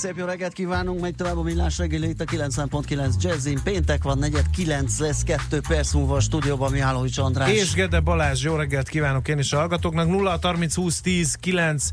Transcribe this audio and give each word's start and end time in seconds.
Szép 0.00 0.16
jó 0.16 0.24
reggelt 0.24 0.52
kívánunk, 0.52 1.00
megy 1.00 1.14
tovább 1.14 1.36
a 1.36 1.42
millás 1.42 1.78
reggeli 1.78 2.08
itt 2.08 2.20
a 2.20 2.24
90.9 2.24 3.22
Jazzin. 3.22 3.60
Péntek 3.64 4.02
van, 4.02 4.18
negyed 4.18 4.50
9 4.50 4.98
lesz, 4.98 5.22
2 5.22 5.60
perc 5.68 5.92
múlva 5.92 6.16
a 6.16 6.20
stúdióban 6.20 6.70
Mihálovics 6.70 7.18
András. 7.18 7.50
És 7.50 7.72
Gede 7.72 8.00
Balázs, 8.00 8.42
jó 8.42 8.54
reggelt 8.54 8.88
kívánok 8.88 9.28
én 9.28 9.38
is 9.38 9.52
a 9.52 9.56
hallgatóknak. 9.56 10.08
0 10.08 10.38
30 10.42 10.74
20 10.74 11.00
10 11.00 11.34
9 11.34 11.88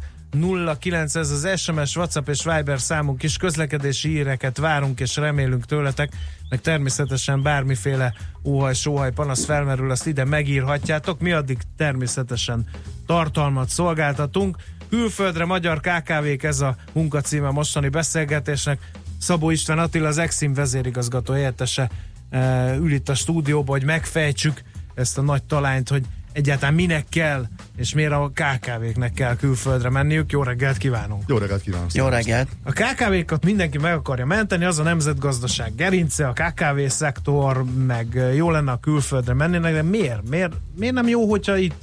09 0.79 1.15
ez 1.15 1.29
az 1.31 1.59
SMS, 1.59 1.95
WhatsApp 1.95 2.27
és 2.27 2.43
Viber 2.43 2.79
számunk 2.79 3.23
is 3.23 3.37
közlekedési 3.37 4.09
híreket 4.09 4.57
várunk 4.57 4.99
és 4.99 5.15
remélünk 5.15 5.65
tőletek, 5.65 6.13
meg 6.49 6.61
természetesen 6.61 7.41
bármiféle 7.41 8.13
óhaj, 8.43 8.73
sóhaj, 8.73 9.11
panasz 9.11 9.45
felmerül, 9.45 9.91
azt 9.91 10.07
ide 10.07 10.25
megírhatjátok, 10.25 11.19
mi 11.19 11.31
addig 11.31 11.57
természetesen 11.77 12.67
tartalmat 13.05 13.69
szolgáltatunk. 13.69 14.57
Külföldre 14.89 15.45
magyar 15.45 15.79
KKV-k 15.79 16.43
ez 16.43 16.59
a 16.59 16.75
munkacíme 16.93 17.49
mostani 17.49 17.89
beszélgetésnek. 17.89 18.79
Szabó 19.19 19.49
István 19.49 19.79
Attila, 19.79 20.07
az 20.07 20.17
Exim 20.17 20.53
vezérigazgató 20.53 21.33
helyettese 21.33 21.89
e, 22.29 22.73
ül 22.75 22.93
itt 22.93 23.09
a 23.09 23.15
stúdióban, 23.15 23.77
hogy 23.77 23.87
megfejtsük 23.87 24.61
ezt 24.95 25.17
a 25.17 25.21
nagy 25.21 25.43
talányt, 25.43 25.89
hogy 25.89 26.05
egyáltalán 26.37 26.73
minek 26.73 27.05
kell, 27.09 27.45
és 27.77 27.93
miért 27.93 28.11
a 28.11 28.31
KKV-knek 28.33 29.13
kell 29.13 29.35
külföldre 29.35 29.89
menniük. 29.89 30.31
Jó 30.31 30.43
reggelt 30.43 30.77
kívánunk! 30.77 31.23
Jó 31.27 31.37
reggelt 31.37 31.61
kívánok! 31.61 31.93
Jó 31.93 32.07
reggelt! 32.07 32.49
A 32.63 32.71
KKV-kat 32.71 33.45
mindenki 33.45 33.77
meg 33.77 33.93
akarja 33.93 34.25
menteni, 34.25 34.65
az 34.65 34.79
a 34.79 34.83
nemzetgazdaság 34.83 35.75
gerince, 35.75 36.27
a 36.27 36.33
KKV 36.33 36.79
szektor, 36.87 37.63
meg 37.85 38.21
jó 38.35 38.51
lenne 38.51 38.71
a 38.71 38.79
külföldre 38.79 39.33
mennének, 39.33 39.73
de 39.73 39.81
miért? 39.81 40.29
Miért, 40.29 40.53
miért 40.75 40.93
nem 40.93 41.07
jó, 41.07 41.29
hogyha 41.29 41.57
itt 41.57 41.75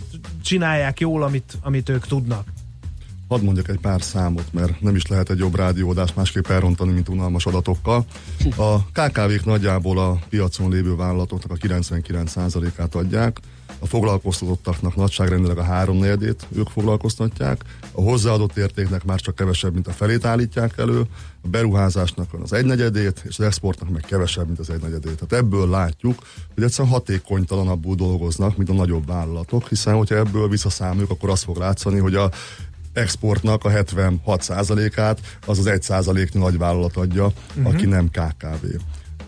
csinálják 0.43 1.01
jól, 1.01 1.23
amit, 1.23 1.53
amit 1.63 1.89
ők 1.89 2.07
tudnak? 2.07 2.47
Hadd 3.29 3.43
mondjak 3.43 3.69
egy 3.69 3.81
pár 3.81 4.03
számot, 4.03 4.53
mert 4.53 4.81
nem 4.81 4.97
is 4.97 5.07
lehet 5.07 5.31
egy 5.31 5.39
jobb 5.39 5.57
rádiódást 5.57 6.17
másképp 6.17 6.49
elrontani, 6.49 6.93
mint 6.93 7.09
unalmas 7.09 7.47
adatokkal. 7.47 8.05
A 8.57 8.79
KKV-k 8.79 9.45
nagyjából 9.45 9.99
a 9.99 10.19
piacon 10.29 10.71
lévő 10.71 10.97
vállalatoknak 10.97 11.51
a 11.51 11.67
99%-át 11.67 12.95
adják, 12.95 13.41
a 13.79 13.87
foglalkoztatottaknak 13.87 14.97
nagyságrendileg 14.97 15.59
a 15.59 15.63
háromnegyedét 15.63 16.47
ők 16.57 16.69
foglalkoztatják, 16.69 17.65
a 17.93 18.01
hozzáadott 18.01 18.57
értéknek 18.57 19.05
már 19.05 19.21
csak 19.21 19.35
kevesebb, 19.35 19.73
mint 19.73 19.87
a 19.87 19.93
felét 19.93 20.25
állítják 20.25 20.79
elő, 20.79 21.01
a 21.43 21.49
beruházásnak 21.49 22.29
az 22.43 22.53
egynegyedét, 22.53 23.23
és 23.29 23.39
az 23.39 23.45
exportnak 23.45 23.91
meg 23.91 24.01
kevesebb, 24.01 24.47
mint 24.47 24.59
az 24.59 24.71
egynegyedét. 24.71 25.21
Tehát 25.21 25.45
ebből 25.45 25.69
látjuk, 25.69 26.19
hogy 26.55 26.63
egyszerűen 26.63 26.93
hatékonytalanabbul 26.93 27.95
dolgoznak, 27.95 28.57
mint 28.57 28.69
a 28.69 28.73
nagyobb 28.73 29.07
vállalatok, 29.07 29.69
hiszen 29.69 29.95
hogyha 29.95 30.15
ebből 30.15 30.49
visszaszámoljuk, 30.49 31.11
akkor 31.11 31.31
azt 31.31 31.45
fog 31.45 31.57
látszani, 31.57 31.99
hogy 31.99 32.15
a 32.15 32.31
exportnak 32.95 33.65
a 33.65 33.71
76%-át 33.71 35.21
az 35.47 35.59
az 35.59 35.69
1%-nyi 35.69 36.41
nagyvállalat 36.41 36.97
adja, 36.97 37.25
uh-huh. 37.25 37.75
aki 37.75 37.87
nem 37.87 38.09
KKV. 38.11 38.67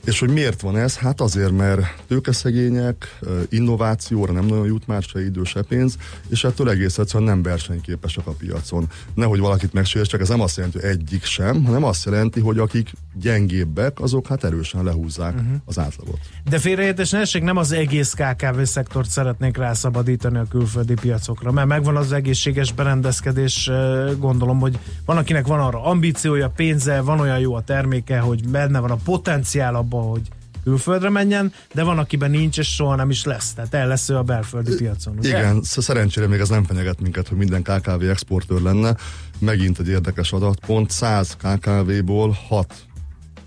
És 0.06 0.18
hogy 0.18 0.30
miért 0.30 0.60
van 0.60 0.76
ez? 0.76 0.96
Hát 0.96 1.20
azért, 1.20 1.50
mert 1.50 1.80
tőkeszegények, 2.06 3.18
innovációra 3.48 4.32
nem 4.32 4.46
nagyon 4.46 4.66
jut 4.66 4.86
már 4.86 5.02
se 5.02 5.24
idő, 5.24 5.44
se 5.44 5.62
pénz, 5.62 5.96
és 6.28 6.44
ettől 6.44 6.70
egész 6.70 6.98
egyszerűen 6.98 7.28
nem 7.28 7.42
versenyképesek 7.42 8.26
a 8.26 8.30
piacon. 8.30 8.88
Nehogy 9.14 9.38
valakit 9.38 9.72
megsértsek, 9.72 10.20
ez 10.20 10.28
nem 10.28 10.40
azt 10.40 10.56
jelenti, 10.56 10.78
hogy 10.78 10.88
egyik 10.88 11.24
sem, 11.24 11.64
hanem 11.64 11.84
azt 11.84 12.04
jelenti, 12.04 12.40
hogy 12.40 12.58
akik 12.58 12.90
gyengébbek, 13.14 14.00
azok 14.00 14.26
hát 14.26 14.44
erősen 14.44 14.84
lehúzzák 14.84 15.34
uh-huh. 15.34 15.56
az 15.64 15.78
átlagot. 15.78 16.18
De 16.50 16.58
félreértés 16.58 17.10
ne 17.10 17.40
nem 17.40 17.56
az 17.56 17.72
egész 17.72 18.12
KKV 18.12 18.62
szektort 18.62 19.08
szeretnék 19.08 19.56
rászabadítani 19.56 20.38
a 20.38 20.46
külföldi 20.50 20.94
piacokra, 20.94 21.52
mert 21.52 21.68
megvan 21.68 21.96
az 21.96 22.12
egészséges 22.12 22.72
berendezkedés, 22.72 23.70
gondolom, 24.18 24.60
hogy 24.60 24.78
van 25.04 25.16
akinek 25.16 25.46
van 25.46 25.60
arra 25.60 25.84
ambíciója, 25.84 26.48
pénze, 26.48 27.00
van 27.00 27.20
olyan 27.20 27.38
jó 27.38 27.54
a 27.54 27.60
terméke, 27.60 28.18
hogy 28.18 28.48
benne 28.48 28.78
van 28.78 28.90
a 28.90 28.98
potenciál 29.04 29.74
abban, 29.74 29.95
abba, 29.96 30.10
hogy 30.10 30.28
külföldre 30.64 31.10
menjen, 31.10 31.52
de 31.74 31.82
van, 31.82 31.98
akiben 31.98 32.30
nincs, 32.30 32.58
és 32.58 32.74
soha 32.74 32.94
nem 32.94 33.10
is 33.10 33.24
lesz. 33.24 33.52
Tehát 33.52 33.74
el 33.74 33.86
lesz 33.86 34.08
ő 34.08 34.16
a 34.16 34.22
belföldi 34.22 34.74
piacon. 34.74 35.18
Ugye? 35.18 35.28
Igen, 35.28 35.62
szerencsére 35.62 36.26
még 36.26 36.40
ez 36.40 36.48
nem 36.48 36.64
fenyeget 36.64 37.00
minket, 37.00 37.28
hogy 37.28 37.38
minden 37.38 37.62
KKV 37.62 38.02
exportőr 38.02 38.60
lenne. 38.60 38.96
Megint 39.38 39.78
egy 39.78 39.88
érdekes 39.88 40.32
adat, 40.32 40.60
pont 40.60 40.90
100 40.90 41.36
KKV-ból 41.36 42.36
6 42.48 42.85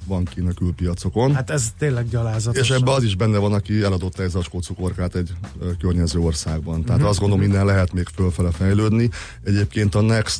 van 0.09 0.23
kín 0.23 0.47
a 0.47 0.53
külpiacokon. 0.53 1.35
Hát 1.35 1.49
ez 1.49 1.63
tényleg 1.77 2.09
gyalázatos. 2.09 2.69
És 2.69 2.75
ebben 2.75 2.93
az 2.93 3.03
is 3.03 3.15
benne 3.15 3.37
van, 3.37 3.53
aki 3.53 3.83
eladott 3.83 4.19
egy 4.19 4.29
zacskó 4.29 4.59
cukorkát 4.59 5.15
egy 5.15 5.31
környező 5.79 6.19
országban. 6.19 6.81
Tehát 6.81 6.95
uh-huh. 6.95 7.09
azt 7.09 7.19
gondolom, 7.19 7.43
minden 7.43 7.65
lehet 7.65 7.93
még 7.93 8.07
fölfele 8.15 8.51
fejlődni. 8.51 9.09
Egyébként 9.43 9.95
a 9.95 10.01
Next, 10.01 10.39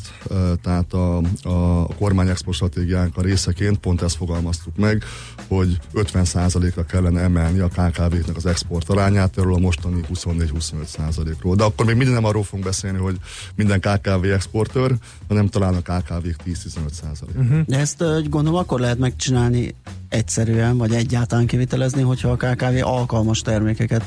tehát 0.61 0.93
a, 0.93 1.17
a 1.43 1.87
kormány 1.95 2.27
export 2.27 2.55
stratégiánk 2.55 3.17
a 3.17 3.21
részeként 3.21 3.77
pont 3.77 4.01
ezt 4.01 4.15
fogalmaztuk 4.15 4.75
meg, 4.77 5.03
hogy 5.47 5.79
50%-ra 5.93 6.85
kellene 6.85 7.21
emelni 7.21 7.59
a 7.59 7.67
KKV-knek 7.67 8.35
az 8.35 8.45
export 8.45 8.89
arányát, 8.89 9.37
erről 9.37 9.53
a 9.53 9.57
mostani 9.57 10.01
24-25%-ról. 10.13 11.55
De 11.55 11.63
akkor 11.63 11.85
még 11.85 11.95
minden 11.95 12.13
nem 12.13 12.25
arról 12.25 12.43
fogunk 12.43 12.63
beszélni, 12.63 12.97
hogy 12.97 13.17
minden 13.55 13.79
KKV 13.79 14.23
exportőr, 14.23 14.95
hanem 15.27 15.47
talán 15.47 15.73
a 15.73 15.81
KKV-k 15.81 16.41
10-15%. 16.45 17.21
Uh-huh. 17.35 17.61
De 17.65 17.77
ezt 17.77 18.03
gondolom 18.29 18.59
akkor 18.59 18.79
lehet 18.79 18.97
megcsinálni 18.97 19.58
kivitelezni 19.59 19.97
egyszerűen, 20.09 20.77
vagy 20.77 20.93
egyáltalán 20.93 21.45
kivitelezni, 21.45 22.01
hogyha 22.01 22.29
a 22.29 22.35
KKV 22.35 22.87
alkalmas 22.87 23.41
termékeket 23.41 24.03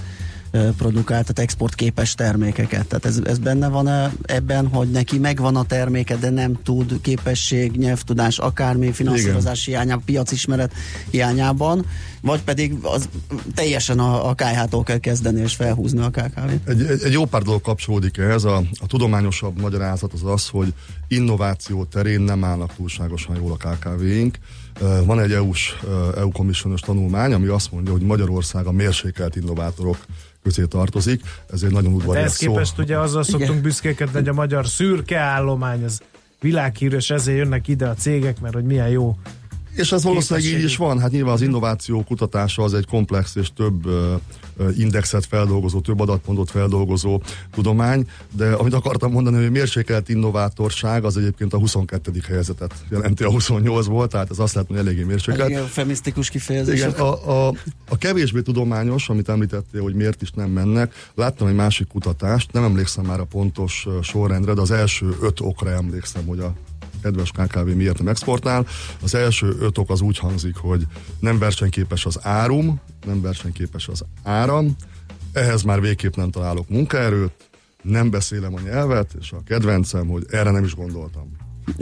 produkál, 0.76 1.20
tehát 1.20 1.38
exportképes 1.38 2.14
termékeket. 2.14 2.86
Tehát 2.86 3.04
ez, 3.04 3.20
ez 3.24 3.38
benne 3.38 3.68
van 3.68 3.88
-e 3.88 4.12
ebben, 4.22 4.66
hogy 4.66 4.90
neki 4.90 5.18
megvan 5.18 5.56
a 5.56 5.64
terméke, 5.64 6.16
de 6.16 6.30
nem 6.30 6.62
tud 6.62 7.00
képesség, 7.00 7.76
nyelvtudás, 7.76 8.38
akármi 8.38 8.92
finanszírozás 8.92 9.66
Igen. 9.66 9.80
hiányában, 9.80 10.04
piacismeret 10.04 10.72
hiányában, 11.10 11.86
vagy 12.20 12.42
pedig 12.42 12.74
az 12.82 13.08
teljesen 13.54 13.98
a, 13.98 14.28
a 14.28 14.34
KH-tól 14.34 14.82
kell 14.82 14.98
kezdeni 14.98 15.40
és 15.40 15.54
felhúzni 15.54 16.00
a 16.00 16.10
KKV-t. 16.10 16.68
Egy, 16.68 16.82
egy, 16.82 17.02
egy 17.02 17.12
jó 17.12 17.24
pár 17.24 17.42
dolog 17.42 17.60
kapcsolódik 17.60 18.16
ehhez. 18.16 18.44
A, 18.44 18.56
a 18.56 18.86
tudományosabb 18.86 19.60
magyarázat 19.60 20.12
az 20.12 20.24
az, 20.24 20.48
hogy 20.48 20.72
innováció 21.08 21.84
terén 21.84 22.20
nem 22.20 22.44
állnak 22.44 22.74
túlságosan 22.74 23.36
jól 23.36 23.56
a 23.58 23.68
KKV-ink. 23.68 24.38
Van 25.04 25.20
egy 25.20 25.32
EU-s, 25.32 25.76
EU 26.16 26.30
komissionos 26.30 26.80
tanulmány, 26.80 27.32
ami 27.32 27.46
azt 27.46 27.72
mondja, 27.72 27.92
hogy 27.92 28.02
Magyarország 28.02 28.66
a 28.66 28.72
mérsékelt 28.72 29.36
innovátorok 29.36 29.96
közé 30.42 30.64
tartozik. 30.64 31.20
Ez 31.52 31.62
egy 31.62 31.72
nagyon 31.72 31.92
udvarias 31.92 32.30
szó. 32.30 32.46
képest 32.46 32.78
ugye 32.78 32.98
azzal 32.98 33.22
szoktunk 33.22 33.50
Igen. 33.50 33.62
büszkékedni, 33.62 34.14
hogy 34.14 34.28
a 34.28 34.32
magyar 34.32 34.66
szürke 34.66 35.18
állomány 35.18 35.84
az 35.84 36.00
világhíres, 36.40 37.10
ezért 37.10 37.38
jönnek 37.38 37.68
ide 37.68 37.86
a 37.86 37.94
cégek, 37.94 38.40
mert 38.40 38.54
hogy 38.54 38.64
milyen 38.64 38.88
jó 38.88 39.16
és 39.74 39.92
ez 39.92 40.02
valószínűleg 40.02 40.48
így 40.48 40.64
is 40.64 40.76
van. 40.76 41.00
Hát 41.00 41.10
nyilván 41.10 41.32
az 41.32 41.42
innováció 41.42 42.02
kutatása 42.02 42.62
az 42.62 42.74
egy 42.74 42.86
komplex 42.86 43.34
és 43.34 43.48
több 43.56 43.88
indexet 44.76 45.26
feldolgozó, 45.26 45.80
több 45.80 46.00
adatpontot 46.00 46.50
feldolgozó 46.50 47.22
tudomány, 47.50 48.06
de 48.36 48.52
amit 48.52 48.74
akartam 48.74 49.12
mondani, 49.12 49.36
hogy 49.36 49.50
mérsékelt 49.50 50.08
innovátorság 50.08 51.04
az 51.04 51.16
egyébként 51.16 51.52
a 51.52 51.58
22. 51.58 52.12
helyezetet 52.28 52.74
jelenti 52.90 53.24
a 53.24 53.30
28-ból, 53.30 54.08
tehát 54.08 54.30
ez 54.30 54.38
azt 54.38 54.54
lehet, 54.54 54.68
hogy 54.68 54.78
eléggé 54.78 55.02
mérsékelt. 55.02 55.52
Elég 55.52 55.66
femisztikus 55.66 56.30
kifejezés. 56.30 56.78
Igen, 56.78 56.90
a, 56.90 57.46
a, 57.46 57.54
a 57.88 57.98
kevésbé 57.98 58.40
tudományos, 58.40 59.08
amit 59.08 59.28
említettél, 59.28 59.82
hogy 59.82 59.94
miért 59.94 60.22
is 60.22 60.30
nem 60.30 60.50
mennek, 60.50 61.10
láttam 61.14 61.46
egy 61.46 61.54
másik 61.54 61.86
kutatást, 61.86 62.52
nem 62.52 62.64
emlékszem 62.64 63.04
már 63.04 63.20
a 63.20 63.24
pontos 63.24 63.86
sorrendre, 64.02 64.54
de 64.54 64.60
az 64.60 64.70
első 64.70 65.16
öt 65.20 65.40
okra 65.40 65.70
emlékszem, 65.70 66.26
hogy 66.26 66.38
a 66.38 66.54
kedves 67.02 67.30
KKV 67.30 67.68
miért 67.68 67.98
nem 67.98 68.08
exportál. 68.08 68.66
Az 69.02 69.14
első 69.14 69.56
öt 69.60 69.78
ok 69.78 69.90
az 69.90 70.00
úgy 70.00 70.18
hangzik, 70.18 70.56
hogy 70.56 70.86
nem 71.20 71.38
versenyképes 71.38 72.06
az 72.06 72.18
árum, 72.22 72.80
nem 73.06 73.20
versenyképes 73.20 73.88
az 73.88 74.04
áram, 74.22 74.76
ehhez 75.32 75.62
már 75.62 75.80
végképp 75.80 76.14
nem 76.14 76.30
találok 76.30 76.68
munkaerőt, 76.68 77.50
nem 77.82 78.10
beszélem 78.10 78.54
a 78.54 78.60
nyelvet, 78.60 79.14
és 79.20 79.32
a 79.32 79.42
kedvencem, 79.46 80.06
hogy 80.06 80.26
erre 80.30 80.50
nem 80.50 80.64
is 80.64 80.74
gondoltam. 80.74 81.36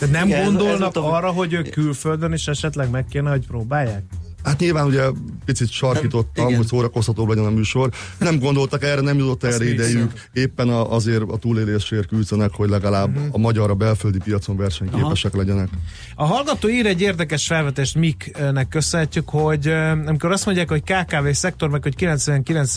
De 0.00 0.06
nem 0.06 0.26
Igen, 0.26 0.44
gondolnak 0.44 0.96
arra, 0.96 1.30
hogy 1.30 1.52
ők 1.52 1.70
külföldön 1.70 2.32
is 2.32 2.48
esetleg 2.48 2.90
meg 2.90 3.06
kéne, 3.06 3.30
hogy 3.30 3.46
próbálják? 3.46 4.02
Hát 4.44 4.58
nyilván 4.58 4.86
ugye 4.86 5.02
picit 5.44 5.70
sarkítottam, 5.70 6.46
Igen. 6.46 6.56
hogy 6.58 6.66
szórakoztatóbb 6.66 7.28
legyen 7.28 7.44
a 7.44 7.50
műsor. 7.50 7.90
Nem 8.18 8.38
gondoltak 8.38 8.82
erre, 8.82 9.00
nem 9.00 9.18
jutott 9.18 9.44
erre 9.44 9.68
idejük. 9.68 10.12
Éppen 10.32 10.68
a, 10.68 10.92
azért 10.92 11.22
a 11.30 11.36
túlélésért 11.36 12.08
küzdenek, 12.08 12.50
hogy 12.52 12.68
legalább 12.68 13.18
a 13.30 13.38
magyar, 13.38 13.70
a 13.70 13.74
belföldi 13.74 14.18
piacon 14.18 14.56
versenyképesek 14.56 15.34
legyenek. 15.34 15.68
A 16.14 16.24
hallgató 16.24 16.68
ír 16.68 16.86
egy 16.86 17.00
érdekes 17.00 17.46
felvetést 17.46 17.94
Miknek 17.94 18.68
köszönhetjük, 18.68 19.28
hogy 19.28 19.68
amikor 20.06 20.32
azt 20.32 20.44
mondják, 20.44 20.68
hogy 20.68 20.82
KKV 20.82 21.28
szektor, 21.30 21.68
meg 21.68 21.82
hogy 21.82 21.94
99 21.94 22.76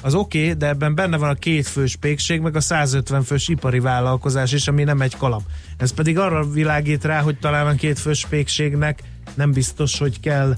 az 0.00 0.14
oké, 0.14 0.42
okay, 0.42 0.52
de 0.52 0.68
ebben 0.68 0.94
benne 0.94 1.16
van 1.16 1.28
a 1.28 1.34
két 1.34 1.66
fős 1.66 1.96
pékség, 1.96 2.40
meg 2.40 2.56
a 2.56 2.60
150 2.60 3.22
fős 3.22 3.48
ipari 3.48 3.78
vállalkozás 3.78 4.52
is, 4.52 4.68
ami 4.68 4.84
nem 4.84 5.00
egy 5.00 5.16
kalap. 5.16 5.42
Ez 5.76 5.92
pedig 5.92 6.18
arra 6.18 6.50
világít 6.50 7.04
rá, 7.04 7.20
hogy 7.20 7.38
talán 7.38 7.66
a 7.66 7.74
két 7.74 7.98
fős 7.98 8.26
pékségnek 8.28 9.02
nem 9.34 9.52
biztos, 9.52 9.98
hogy 9.98 10.20
kell 10.20 10.56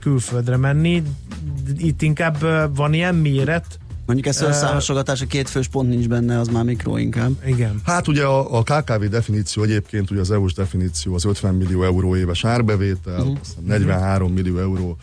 külföldre 0.00 0.56
menni. 0.56 1.02
Itt 1.76 2.02
inkább 2.02 2.38
van 2.74 2.92
ilyen 2.92 3.14
méret. 3.14 3.78
Mondjuk 4.06 4.26
ez 4.26 4.40
összehasonlítás, 4.40 5.20
a 5.20 5.26
két 5.26 5.48
fős 5.48 5.68
pont 5.68 5.88
nincs 5.88 6.08
benne, 6.08 6.38
az 6.38 6.48
már 6.48 6.64
mikro 6.64 6.96
inkább. 6.96 7.30
Igen. 7.46 7.80
Hát 7.84 8.08
ugye 8.08 8.24
a, 8.24 8.58
a 8.58 8.62
KKV 8.62 9.04
definíció 9.04 9.62
egyébként, 9.62 10.10
ugye 10.10 10.20
az 10.20 10.30
EU-s 10.30 10.52
definíció 10.52 11.14
az 11.14 11.24
50 11.24 11.54
millió 11.54 11.82
euró 11.84 12.16
éves 12.16 12.44
árbevétel, 12.44 13.20
uh-huh. 13.20 13.38
aztán 13.40 13.64
43 13.64 14.32
millió 14.32 14.58
euró 14.58 14.96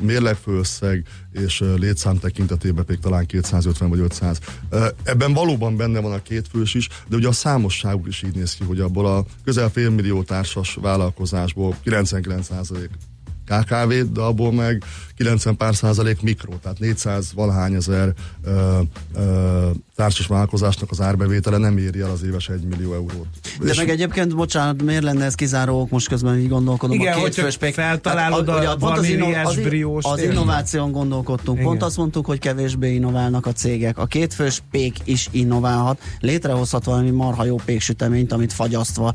mérlegfőösszeg, 0.00 1.06
és 1.32 1.62
létszám 1.76 2.18
tekintetében 2.18 2.84
pedig 2.84 3.02
talán 3.02 3.26
250 3.26 3.88
vagy 3.88 3.98
500. 3.98 4.38
Ö, 4.70 4.86
Ebben 5.02 5.32
valóban 5.32 5.76
benne 5.76 6.00
van 6.00 6.12
a 6.12 6.22
két 6.22 6.48
fős 6.48 6.74
is, 6.74 6.88
de 7.08 7.16
ugye 7.16 7.28
a 7.28 7.32
számosságuk 7.32 8.06
is 8.06 8.22
így 8.22 8.34
néz 8.34 8.54
ki, 8.54 8.64
hogy 8.64 8.80
abból 8.80 9.06
a 9.06 9.24
közel 9.44 9.68
fél 9.68 9.90
millió 9.90 10.22
társas 10.22 10.78
vállalkozásból 10.80 11.76
99% 11.84 12.88
KKV, 13.46 14.12
de 14.12 14.20
abból 14.20 14.52
meg 14.52 14.82
90 15.16 15.56
pár 15.56 15.74
százalék 15.74 16.22
mikro, 16.22 16.52
tehát 16.62 16.78
400 16.78 17.32
valahány 17.34 17.74
ezer 17.74 18.12
ö, 18.44 18.78
ö, 19.14 19.70
társas 19.96 20.26
vállalkozásnak 20.26 20.90
az 20.90 21.00
árbevétele 21.00 21.56
nem 21.58 21.78
éri 21.78 22.00
el 22.00 22.10
az 22.10 22.22
éves 22.22 22.48
1 22.48 22.62
millió 22.64 22.94
eurót. 22.94 23.26
De 23.60 23.72
meg 23.76 23.88
egyébként, 23.88 24.34
bocsánat, 24.36 24.82
miért 24.82 25.02
lenne 25.02 25.24
ez 25.24 25.34
kizáró 25.34 25.80
ok, 25.80 25.90
most 25.90 26.08
közben 26.08 26.38
így 26.38 26.48
gondolkodom. 26.48 26.96
Igen, 26.96 27.12
a 27.12 27.14
két 27.14 27.22
hogyha 27.22 27.42
fős 27.42 27.56
pék- 27.56 27.74
feltalálod 27.74 28.48
Hát, 28.48 28.56
a 28.56 28.60
ugye 28.60 28.74
pont 28.74 28.98
az, 28.98 29.08
inno- 29.08 29.44
az, 29.44 29.54
briós 29.54 30.04
az 30.04 30.22
innováción 30.22 30.92
gondolkodtunk. 30.92 31.60
Pont 31.60 31.74
Igen. 31.74 31.86
azt 31.86 31.96
mondtuk, 31.96 32.26
hogy 32.26 32.38
kevésbé 32.38 32.94
innoválnak 32.94 33.46
a 33.46 33.52
cégek. 33.52 33.98
A 33.98 34.06
két 34.06 34.34
fős 34.34 34.62
pék 34.70 34.96
is 35.04 35.28
innoválhat. 35.30 36.00
Létrehozhat 36.20 36.84
valami 36.84 37.10
marha 37.10 37.44
jó 37.44 37.56
péksüteményt, 37.64 38.32
amit 38.32 38.52
fagyasztva 38.52 39.14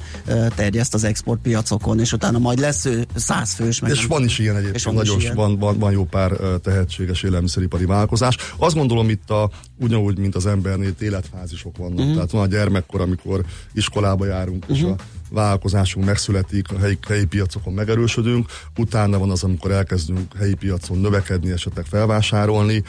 terjeszt 0.56 0.94
az 0.94 1.04
exportpiacokon, 1.04 2.00
és 2.00 2.14
utána 2.14 2.40
majd 2.40 2.60
lesz 2.60 2.86
ő 2.86 3.06
száz 3.16 3.54
fős. 3.54 3.80
Meg 3.80 3.92
És 3.92 3.98
nem 4.00 4.08
van 4.22 4.30
is 4.30 4.40
ilyen 4.40 4.54
egyébként, 4.54 4.76
És 4.76 4.84
van 4.84 4.94
nagyon 4.94 5.20
ilyen. 5.20 5.36
Van, 5.36 5.58
van, 5.58 5.80
van 5.80 5.92
jó 5.92 6.06
pár 6.06 6.32
tehetséges 6.62 7.24
élelmiszeripari 7.24 7.86
vállalkozás. 7.86 8.38
Azt 8.58 8.76
gondolom 8.76 9.10
itt 9.10 9.30
a, 9.30 9.50
ugyanúgy, 9.80 10.18
mint 10.18 10.36
az 10.36 10.46
embernél, 10.46 10.88
itt 10.88 11.02
életfázisok 11.02 11.78
vannak. 11.78 11.94
Mhm. 11.94 12.02
Uh-huh. 12.02 12.16
Tehát 12.16 12.32
van 12.32 12.42
a 12.42 12.48
gyermekkor, 12.48 13.02
amikor 13.02 13.46
iskolába 13.74 14.26
járunk, 14.26 14.64
uh-huh. 14.64 14.78
és 14.78 14.84
a 14.84 14.96
vállalkozásunk 15.30 16.06
megszületik, 16.06 16.72
a 16.72 16.78
helyi, 16.78 16.98
helyi 17.08 17.26
piacokon 17.26 17.74
megerősödünk, 17.74 18.50
utána 18.78 19.20
van 19.20 19.30
az, 19.30 19.44
amikor 19.44 19.72
elkezdünk 19.72 20.38
helyi 20.38 20.54
piacon 20.54 20.98
növekedni, 20.98 21.52
esetleg 21.52 21.86
felvásárolni, 21.86 22.84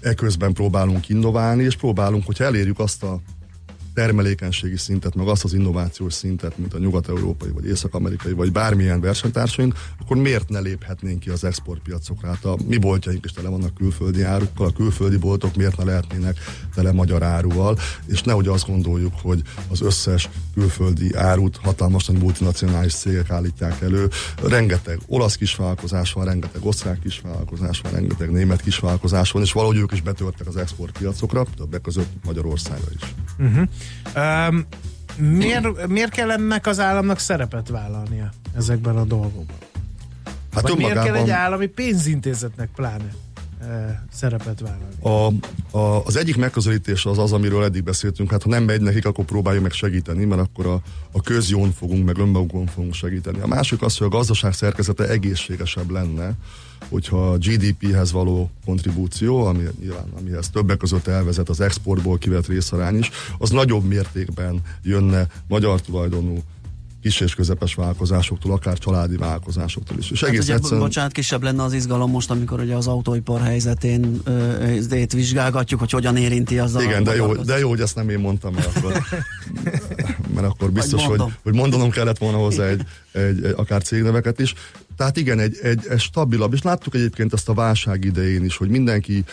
eközben 0.00 0.52
próbálunk 0.52 1.08
innoválni, 1.08 1.62
és 1.62 1.76
próbálunk, 1.76 2.26
hogyha 2.26 2.44
elérjük 2.44 2.78
azt 2.78 3.02
a 3.02 3.20
termelékenységi 3.96 4.76
szintet, 4.76 5.14
meg 5.14 5.28
azt 5.28 5.44
az 5.44 5.52
innovációs 5.52 6.12
szintet, 6.12 6.58
mint 6.58 6.74
a 6.74 6.78
nyugat-európai, 6.78 7.50
vagy 7.50 7.66
észak-amerikai, 7.66 8.32
vagy 8.32 8.52
bármilyen 8.52 9.00
versenytársaink, 9.00 9.74
akkor 10.00 10.16
miért 10.16 10.48
ne 10.48 10.60
léphetnénk 10.60 11.20
ki 11.20 11.30
az 11.30 11.44
exportpiacokra? 11.44 12.28
Hát 12.28 12.44
a 12.44 12.56
mi 12.66 12.76
boltjaink 12.76 13.24
is 13.24 13.30
tele 13.30 13.48
vannak 13.48 13.74
külföldi 13.74 14.22
árukkal, 14.22 14.66
a 14.66 14.72
külföldi 14.72 15.16
boltok 15.16 15.56
miért 15.56 15.76
ne 15.76 15.84
lehetnének 15.84 16.38
tele 16.74 16.92
magyar 16.92 17.22
áruval, 17.22 17.78
és 18.06 18.22
nehogy 18.22 18.48
azt 18.48 18.66
gondoljuk, 18.66 19.12
hogy 19.22 19.42
az 19.68 19.80
összes 19.80 20.28
külföldi 20.54 21.14
árut 21.14 21.56
hatalmas 21.56 22.06
nagy 22.06 22.18
multinacionális 22.18 22.94
cégek 22.94 23.30
állítják 23.30 23.80
elő. 23.80 24.08
Rengeteg 24.42 24.98
olasz 25.06 25.36
kisvállalkozás 25.36 26.12
van, 26.12 26.24
rengeteg 26.24 26.64
osztrák 26.64 27.00
kisvállalkozás 27.00 27.80
van, 27.80 27.92
rengeteg 27.92 28.30
német 28.30 28.62
kisvállalkozás 28.62 29.30
van, 29.30 29.42
és 29.42 29.52
valahogy 29.52 29.76
ők 29.76 29.92
is 29.92 30.00
betörtek 30.00 30.46
az 30.46 30.56
exportpiacokra, 30.56 31.46
többek 31.56 31.80
között 31.80 32.08
Magyarországra 32.24 32.90
is. 32.94 33.25
Um, 33.38 34.66
miért, 35.16 35.86
miért 35.86 36.10
kell 36.10 36.30
ennek 36.30 36.66
az 36.66 36.80
államnak 36.80 37.18
szerepet 37.18 37.68
vállalnia 37.68 38.30
ezekben 38.56 38.96
a 38.96 39.04
dolgokban? 39.04 39.56
Hát 40.52 40.62
Vagy 40.68 40.76
miért 40.76 41.02
kell 41.02 41.14
egy 41.14 41.30
állami 41.30 41.66
pénzintézetnek 41.66 42.68
pláne 42.74 43.12
szerepet 44.12 44.60
vállalni? 44.60 44.94
a, 45.72 45.78
a, 45.78 46.04
az 46.04 46.16
egyik 46.16 46.36
megközelítés 46.36 47.04
az 47.06 47.18
az, 47.18 47.32
amiről 47.32 47.64
eddig 47.64 47.82
beszéltünk, 47.82 48.30
hát 48.30 48.42
ha 48.42 48.48
nem 48.48 48.64
megy 48.64 48.80
nekik, 48.80 49.06
akkor 49.06 49.24
próbáljuk 49.24 49.62
meg 49.62 49.72
segíteni, 49.72 50.24
mert 50.24 50.40
akkor 50.40 50.66
a, 50.66 50.80
a 51.12 51.20
közjón 51.20 51.72
fogunk, 51.72 52.04
meg 52.04 52.18
önmagunkon 52.18 52.66
fogunk 52.66 52.94
segíteni. 52.94 53.40
A 53.40 53.46
másik 53.46 53.82
az, 53.82 53.96
hogy 53.96 54.06
a 54.06 54.10
gazdaság 54.10 54.52
szerkezete 54.52 55.08
egészségesebb 55.08 55.90
lenne, 55.90 56.34
hogyha 56.88 57.30
a 57.30 57.36
GDP-hez 57.36 58.12
való 58.12 58.50
kontribúció, 58.64 59.44
ami 59.44 59.62
nyilván, 59.80 60.08
amihez 60.18 60.50
többek 60.50 60.76
között 60.76 61.06
elvezet 61.06 61.48
az 61.48 61.60
exportból 61.60 62.18
kivett 62.18 62.46
részarány 62.46 62.98
is, 62.98 63.10
az 63.38 63.50
nagyobb 63.50 63.84
mértékben 63.84 64.60
jönne 64.82 65.26
magyar 65.48 65.80
tulajdonú 65.80 66.42
kis 67.06 67.20
és 67.20 67.34
közepes 67.34 67.74
vállalkozásoktól, 67.74 68.52
akár 68.52 68.78
családi 68.78 69.16
vállalkozásoktól 69.16 69.98
is. 69.98 70.10
És 70.10 70.20
Hát 70.20 70.28
egész 70.28 70.42
ugye, 70.42 70.54
egyszerűen... 70.54 70.80
bocsánat, 70.80 71.12
kisebb 71.12 71.42
lenne 71.42 71.62
az 71.62 71.72
izgalom 71.72 72.10
most, 72.10 72.30
amikor 72.30 72.60
ugye 72.60 72.74
az 72.74 72.86
autóipar 72.86 73.40
helyzetén 73.40 74.20
ö, 74.24 75.04
vizsgálgatjuk, 75.14 75.80
hogy 75.80 75.90
hogyan 75.90 76.16
érinti 76.16 76.58
az 76.58 76.74
a 76.74 76.82
Igen, 76.82 77.04
de 77.04 77.14
jó, 77.14 77.34
de 77.34 77.58
jó, 77.58 77.68
hogy 77.68 77.80
ezt 77.80 77.94
nem 77.94 78.08
én 78.08 78.18
mondtam, 78.18 78.54
mert 78.54 78.76
akkor, 78.76 78.92
mert 80.34 80.46
akkor 80.46 80.70
biztos, 80.70 81.04
hogy, 81.04 81.22
hogy 81.42 81.54
mondanom 81.54 81.90
kellett 81.90 82.18
volna 82.18 82.36
hozzá 82.36 82.64
egy, 82.64 82.82
egy, 83.12 83.44
egy 83.44 83.54
akár 83.56 83.82
cégneveket 83.82 84.40
is. 84.40 84.54
Tehát 84.96 85.16
igen, 85.16 85.38
egy, 85.38 85.58
egy, 85.62 85.86
egy 85.88 86.00
stabilabb, 86.00 86.52
és 86.52 86.62
láttuk 86.62 86.94
egyébként 86.94 87.32
ezt 87.32 87.48
a 87.48 87.54
válság 87.54 88.04
idején 88.04 88.44
is, 88.44 88.56
hogy 88.56 88.68
mindenki 88.68 89.24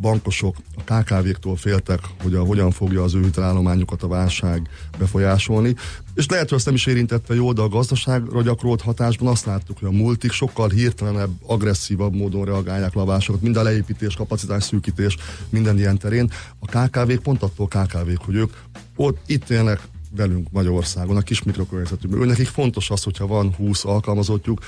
bankosok 0.00 0.56
a 0.76 0.94
KKV-któl 0.94 1.56
féltek, 1.56 2.00
hogy 2.22 2.34
a, 2.34 2.44
hogyan 2.44 2.70
fogja 2.70 3.02
az 3.02 3.14
ő 3.14 3.22
hitelállományukat 3.22 4.02
a 4.02 4.08
válság 4.08 4.68
befolyásolni. 4.98 5.74
És 6.14 6.26
lehet, 6.26 6.48
hogy 6.48 6.58
ezt 6.58 6.66
nem 6.66 6.74
is 6.74 6.86
érintette 6.86 7.34
jól, 7.34 7.52
de 7.52 7.60
a 7.60 7.68
gazdaságra 7.68 8.42
gyakorolt 8.42 8.80
hatásban 8.80 9.28
azt 9.28 9.46
láttuk, 9.46 9.78
hogy 9.78 9.88
a 9.88 9.96
multik 9.96 10.30
sokkal 10.30 10.68
hirtelenebb, 10.68 11.30
agresszívabb 11.46 12.14
módon 12.14 12.44
reagálják 12.44 12.94
a 12.94 13.04
válságot, 13.04 13.42
mind 13.42 13.56
a 13.56 13.62
leépítés, 13.62 14.14
kapacitás 14.14 14.64
szűkítés, 14.64 15.16
minden 15.48 15.78
ilyen 15.78 15.98
terén. 15.98 16.30
A 16.58 16.66
KKV-k 16.66 17.22
pont 17.22 17.42
attól 17.42 17.66
KKV-k, 17.66 18.24
hogy 18.24 18.34
ők 18.34 18.52
ott 18.96 19.18
itt 19.26 19.50
élnek 19.50 19.80
velünk 20.16 20.46
Magyarországon, 20.50 21.16
a 21.16 21.20
kis 21.20 21.42
mikrokörnyezetükben. 21.42 22.20
Őnekik 22.20 22.46
fontos 22.46 22.90
az, 22.90 23.02
hogyha 23.02 23.26
van 23.26 23.54
20 23.54 23.84
alkalmazottjuk, 23.84 24.60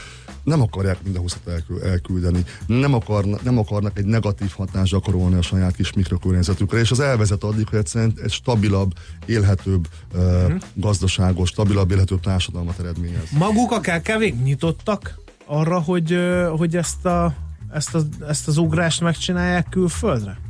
nem 0.42 0.62
akarják 0.62 1.02
mind 1.02 1.16
a 1.16 1.18
20 1.18 1.38
elkü- 1.46 1.82
elküldeni, 1.82 2.44
nem, 2.66 2.94
akarna, 2.94 3.38
nem 3.42 3.58
akarnak 3.58 3.98
egy 3.98 4.04
negatív 4.04 4.50
hatást 4.56 4.92
gyakorolni 4.92 5.34
a 5.34 5.42
saját 5.42 5.76
kis 5.76 5.92
mikrokörnyezetükre, 5.92 6.78
és 6.78 6.90
az 6.90 7.00
elvezet 7.00 7.44
addig, 7.44 7.68
hogy 7.68 7.78
egyszerűen 7.78 8.12
egy 8.22 8.30
stabilabb, 8.30 8.92
élhetőbb 9.26 9.88
uh, 10.14 10.52
gazdaságos, 10.74 11.48
stabilabb, 11.48 11.90
élhetőbb 11.90 12.20
társadalmat 12.20 12.78
eredményez. 12.78 13.30
Maguk 13.38 13.72
a 13.72 13.80
kkv 13.80 14.22
nyitottak 14.42 15.18
arra, 15.46 15.80
hogy, 15.80 16.18
hogy 16.56 16.76
ezt, 16.76 17.04
a, 17.04 17.34
ezt, 17.72 17.94
a, 17.94 18.00
ezt 18.28 18.48
az 18.48 18.56
ugrást 18.56 19.00
megcsinálják 19.00 19.68
külföldre? 19.68 20.47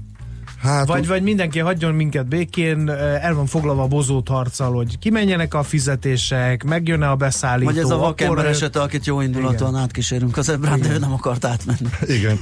Hát, 0.61 0.87
Vagy, 0.87 1.07
vagy 1.07 1.23
mindenki 1.23 1.59
hagyjon 1.59 1.95
minket 1.95 2.27
békén, 2.27 2.89
el 3.21 3.35
van 3.35 3.47
foglalva 3.47 3.83
a 3.83 3.87
bozót 3.87 4.29
harccal, 4.29 4.73
hogy 4.73 4.99
kimenjenek 4.99 5.55
a 5.55 5.63
fizetések, 5.63 6.65
megjön-e 6.65 7.11
a 7.11 7.17
beszállító. 7.17 7.71
Vagy 7.71 7.79
ez 7.79 7.91
a 7.91 7.97
vakember 7.97 8.39
akkor- 8.39 8.51
esete, 8.51 8.81
akit 8.81 9.07
jó 9.07 9.21
indulatúan 9.21 9.77
átkísérünk 9.77 10.37
az 10.37 10.49
ebrán, 10.49 10.81
de 10.81 10.93
ő 10.93 10.99
nem 10.99 11.13
akart 11.13 11.45
átmenni. 11.45 11.89
Igen. 12.19 12.39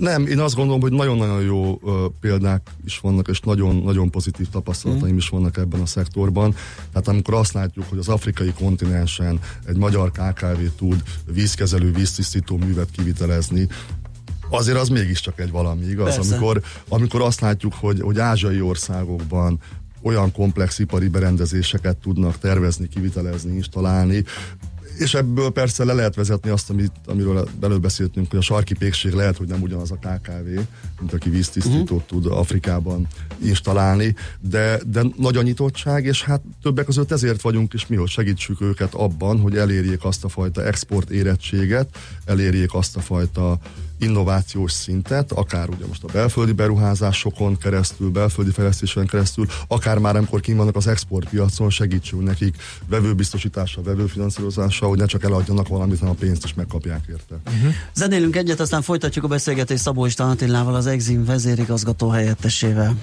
Nem, 0.00 0.26
én 0.26 0.38
azt 0.38 0.54
gondolom, 0.54 0.80
hogy 0.80 0.92
nagyon-nagyon 0.92 1.42
jó 1.42 1.80
példák 2.20 2.70
is 2.84 2.98
vannak, 2.98 3.28
és 3.28 3.40
nagyon-nagyon 3.40 4.10
pozitív 4.10 4.48
tapasztalataim 4.48 5.16
is 5.16 5.28
vannak 5.28 5.56
ebben 5.56 5.80
a 5.80 5.86
szektorban. 5.86 6.54
Tehát 6.92 7.08
amikor 7.08 7.34
azt 7.34 7.52
látjuk, 7.52 7.84
hogy 7.88 7.98
az 7.98 8.08
afrikai 8.08 8.52
kontinensen 8.58 9.38
egy 9.66 9.76
magyar 9.76 10.10
KKV 10.10 10.60
tud 10.76 11.02
vízkezelő, 11.32 11.92
víztisztító 11.92 12.56
művet 12.56 12.90
kivitelezni, 12.90 13.68
azért 14.50 14.78
az 14.78 14.88
mégiscsak 14.88 15.40
egy 15.40 15.50
valami, 15.50 15.84
igaz? 15.84 16.14
Persze. 16.14 16.30
Amikor, 16.30 16.62
amikor 16.88 17.20
azt 17.20 17.40
látjuk, 17.40 17.74
hogy, 17.74 18.00
hogy 18.00 18.18
ázsiai 18.18 18.60
országokban 18.60 19.60
olyan 20.02 20.32
komplex 20.32 20.78
ipari 20.78 21.08
berendezéseket 21.08 21.96
tudnak 21.96 22.38
tervezni, 22.38 22.88
kivitelezni, 22.88 23.54
installálni, 23.54 24.24
És 24.98 25.14
ebből 25.14 25.50
persze 25.50 25.84
le 25.84 25.92
lehet 25.92 26.14
vezetni 26.14 26.50
azt, 26.50 26.70
amit, 26.70 26.92
amiről 27.06 27.48
belőle 27.60 27.80
beszéltünk, 27.80 28.30
hogy 28.30 28.38
a 28.38 28.42
sarki 28.42 28.74
pékség 28.74 29.12
lehet, 29.12 29.36
hogy 29.36 29.48
nem 29.48 29.62
ugyanaz 29.62 29.90
a 29.90 29.94
KKV, 29.96 30.48
mint 30.98 31.12
aki 31.12 31.30
víztisztítót 31.30 31.90
uh-huh. 31.90 32.06
tud 32.06 32.26
Afrikában 32.26 33.06
installálni, 33.42 34.14
de, 34.40 34.80
de 34.86 35.02
nagy 35.16 35.36
a 35.36 35.42
nyitottság, 35.42 36.04
és 36.04 36.22
hát 36.22 36.42
többek 36.62 36.84
között 36.84 37.12
ezért 37.12 37.40
vagyunk 37.40 37.72
is 37.72 37.86
mi, 37.86 37.96
hogy 37.96 38.08
segítsük 38.08 38.60
őket 38.60 38.94
abban, 38.94 39.40
hogy 39.40 39.56
elérjék 39.56 40.04
azt 40.04 40.24
a 40.24 40.28
fajta 40.28 40.64
export 40.64 41.10
érettséget, 41.10 41.96
elérjék 42.24 42.74
azt 42.74 42.96
a 42.96 43.00
fajta 43.00 43.58
innovációs 43.98 44.72
szintet, 44.72 45.32
akár 45.32 45.68
ugye 45.68 45.86
most 45.86 46.04
a 46.04 46.08
belföldi 46.12 46.52
beruházásokon 46.52 47.56
keresztül, 47.56 48.10
belföldi 48.10 48.50
fejlesztésen 48.50 49.06
keresztül, 49.06 49.46
akár 49.68 49.98
már 49.98 50.16
amikor 50.16 50.40
kim 50.40 50.56
vannak 50.56 50.76
az 50.76 50.86
exportpiacon, 50.86 51.70
segítsünk 51.70 52.22
nekik 52.22 52.56
vevőbiztosítással, 52.88 53.82
vevőfinanszírozással, 53.82 54.88
hogy 54.88 54.98
ne 54.98 55.06
csak 55.06 55.24
eladjanak 55.24 55.68
valamit, 55.68 55.98
hanem 55.98 56.14
a 56.14 56.18
pénzt 56.18 56.44
is 56.44 56.54
megkapják 56.54 57.04
érte. 57.08 57.34
Uh-huh. 57.46 57.74
Zenélünk 57.94 58.36
egyet, 58.36 58.60
aztán 58.60 58.82
folytatjuk 58.82 59.24
a 59.24 59.28
beszélgetést 59.28 59.82
Szabó 59.82 60.06
István 60.06 60.30
Attilával, 60.30 60.74
az 60.74 60.86
Exim 60.86 61.24
vezérigazgató 61.24 62.08
helyettesével. 62.08 62.96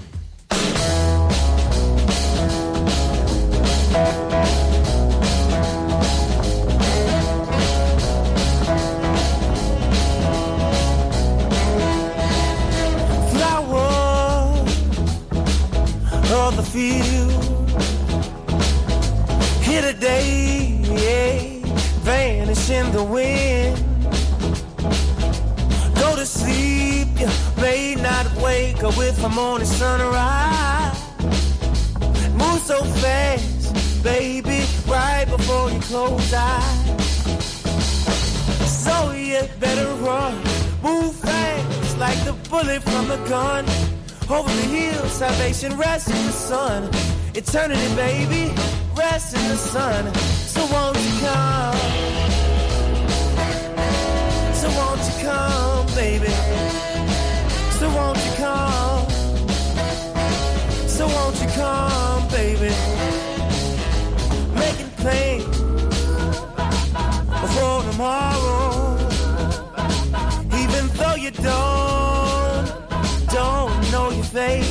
Know. 74.33 74.61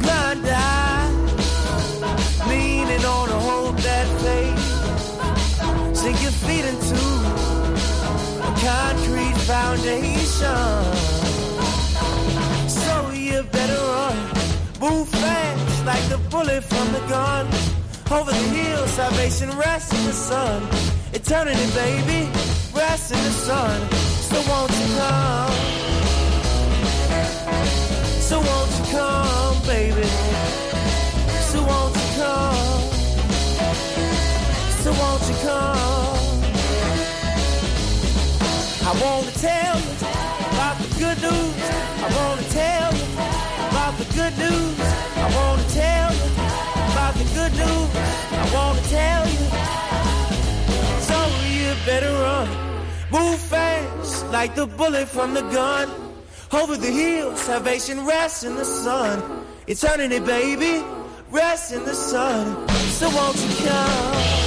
Blind 0.00 0.46
eye, 0.46 1.10
leaning 2.48 3.04
on 3.04 3.28
to 3.28 3.34
hold 3.34 3.78
that 3.78 4.06
faith. 4.22 5.96
Sink 5.96 6.22
your 6.22 6.32
feet 6.32 6.64
into 6.64 7.02
a 8.42 8.52
concrete 8.66 9.36
foundation. 9.46 10.84
So 12.68 13.10
you 13.10 13.42
better 13.44 13.80
run, 13.94 14.16
move 14.80 15.08
fast 15.08 15.86
like 15.86 16.04
the 16.08 16.18
bullet 16.30 16.64
from 16.64 16.92
the 16.92 17.00
gun. 17.08 17.46
Over 18.10 18.32
the 18.32 18.46
hills, 18.56 18.90
salvation 18.90 19.50
rests 19.56 19.92
in 19.92 20.04
the 20.06 20.12
sun. 20.12 20.62
Eternity, 21.12 21.66
baby, 21.74 22.28
rests 22.74 23.12
in 23.12 23.22
the 23.22 23.30
sun. 23.30 23.90
So 24.30 24.42
won't 24.50 24.70
you 24.72 24.96
come? 24.98 26.03
So 28.28 28.40
won't 28.40 28.70
you 28.78 28.84
come, 28.90 29.62
baby? 29.66 30.08
So 31.50 31.62
won't 31.62 31.94
you 31.94 32.08
come? 32.16 32.82
So 34.82 34.90
won't 35.00 35.22
you 35.28 35.36
come? 35.44 36.24
I 38.88 38.92
wanna 39.02 39.30
tell 39.48 39.76
you 39.76 39.92
about 40.52 40.76
the 40.82 40.88
good 41.02 41.18
news. 41.20 41.56
I 42.00 42.08
wanna 42.16 42.46
tell 42.48 42.90
you 42.96 43.08
about 43.68 43.94
the 43.98 44.06
good 44.18 44.34
news. 44.38 44.80
I 45.24 45.28
wanna 45.36 45.66
tell 45.82 46.10
you 46.18 46.28
about 46.92 47.14
the 47.20 47.26
good 47.38 47.52
news. 47.62 47.90
I 48.32 48.44
wanna 48.56 48.82
tell 49.00 49.22
you. 49.34 49.44
So 51.08 51.18
you 51.52 51.68
better 51.84 52.12
run, 52.24 52.48
move 53.12 53.38
fast 53.38 54.24
like 54.32 54.54
the 54.54 54.66
bullet 54.66 55.08
from 55.08 55.34
the 55.34 55.42
gun. 55.42 56.03
Over 56.54 56.76
the 56.76 56.90
hills, 56.90 57.40
salvation 57.40 58.06
rests 58.06 58.44
in 58.44 58.54
the 58.54 58.64
sun. 58.64 59.44
Eternity, 59.66 60.20
baby, 60.20 60.84
rests 61.32 61.72
in 61.72 61.84
the 61.84 61.94
sun. 61.94 62.68
So 62.90 63.10
won't 63.10 63.36
you 63.36 63.66
come? 63.66 64.43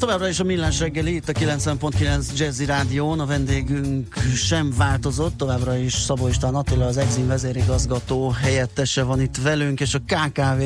Továbbra 0.00 0.28
is 0.28 0.40
a 0.40 0.44
Millás 0.44 0.78
reggeli, 0.78 1.14
itt 1.14 1.28
a 1.28 1.32
90.9 1.32 2.36
Jazzy 2.36 2.64
Rádión. 2.64 3.20
A 3.20 3.26
vendégünk 3.26 4.14
sem 4.34 4.72
változott, 4.76 5.36
továbbra 5.36 5.76
is 5.76 5.92
Szabó 5.92 6.28
István 6.28 6.54
Attila, 6.54 6.86
az 6.86 6.96
Exim 6.96 7.26
vezérigazgató 7.26 8.30
helyettese 8.30 9.02
van 9.02 9.20
itt 9.20 9.36
velünk, 9.36 9.80
és 9.80 9.94
a 9.94 9.98
KKV 9.98 10.62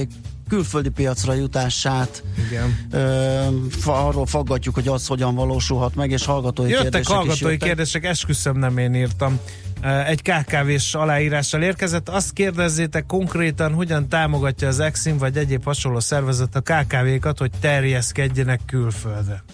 külföldi 0.49 0.89
piacra 0.89 1.33
jutását 1.33 2.23
Igen. 2.47 2.87
Ö, 2.91 3.47
arról 3.85 4.27
faggatjuk, 4.27 4.75
hogy 4.75 4.89
az 4.89 5.07
hogyan 5.07 5.35
valósulhat 5.35 5.95
meg, 5.95 6.11
és 6.11 6.25
hallgatói 6.25 6.69
Jöttek 6.69 6.83
kérdések 6.83 7.09
is 7.09 7.17
hallgatói 7.17 7.53
jöttek. 7.53 7.69
kérdések, 7.69 8.05
esküszöm 8.05 8.59
nem 8.59 8.79
én 8.79 8.95
írtam. 8.95 9.41
Egy 9.85 10.23
KKV-s 10.23 10.95
aláírással 10.95 11.63
érkezett. 11.63 12.09
Azt 12.09 12.33
kérdezzétek 12.33 13.07
konkrétan, 13.07 13.73
hogyan 13.73 14.09
támogatja 14.09 14.69
az 14.69 14.81
Exim 14.81 15.19
vagy 15.19 15.37
egyéb 15.37 15.65
hasonló 15.65 16.01
szervezet 16.01 16.57
a 16.57 16.61
KKV-kat, 16.61 17.39
hogy 17.39 17.51
terjeszkedjenek 17.61 18.61
külföldre. 18.67 19.45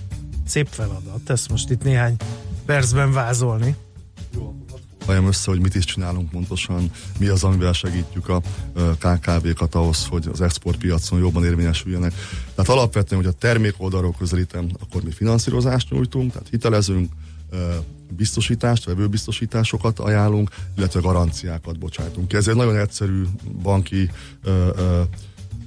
Szép 0.46 0.68
feladat, 0.70 1.30
ezt 1.30 1.50
most 1.50 1.70
itt 1.70 1.82
néhány 1.82 2.16
percben 2.66 3.12
vázolni. 3.12 3.76
Vajon 5.06 5.26
össze, 5.26 5.50
hogy 5.50 5.60
mit 5.60 5.74
is 5.74 5.84
csinálunk 5.84 6.30
pontosan, 6.30 6.90
mi 7.18 7.26
az, 7.26 7.44
amivel 7.44 7.72
segítjük 7.72 8.28
a 8.28 8.42
KKV-kat 8.98 9.74
ahhoz, 9.74 10.06
hogy 10.06 10.28
az 10.32 10.40
exportpiacon 10.40 11.18
jobban 11.18 11.44
érvényesüljenek. 11.44 12.12
Tehát 12.54 12.70
alapvetően, 12.70 13.22
hogy 13.22 13.30
a 13.30 13.38
termék 13.38 13.74
oldalról 13.76 14.14
közelítem, 14.18 14.68
akkor 14.80 15.02
mi 15.02 15.10
finanszírozást 15.10 15.90
nyújtunk, 15.90 16.32
tehát 16.32 16.48
hitelezünk, 16.48 17.12
biztosítást, 18.16 18.84
vevőbiztosításokat 18.84 19.98
ajánlunk, 19.98 20.50
illetve 20.76 21.00
garanciákat 21.00 21.78
bocsájtunk 21.78 22.28
ki. 22.28 22.36
Ez 22.36 22.48
egy 22.48 22.56
nagyon 22.56 22.76
egyszerű 22.76 23.22
banki 23.62 24.10
ö, 24.42 24.68
ö, 24.76 25.02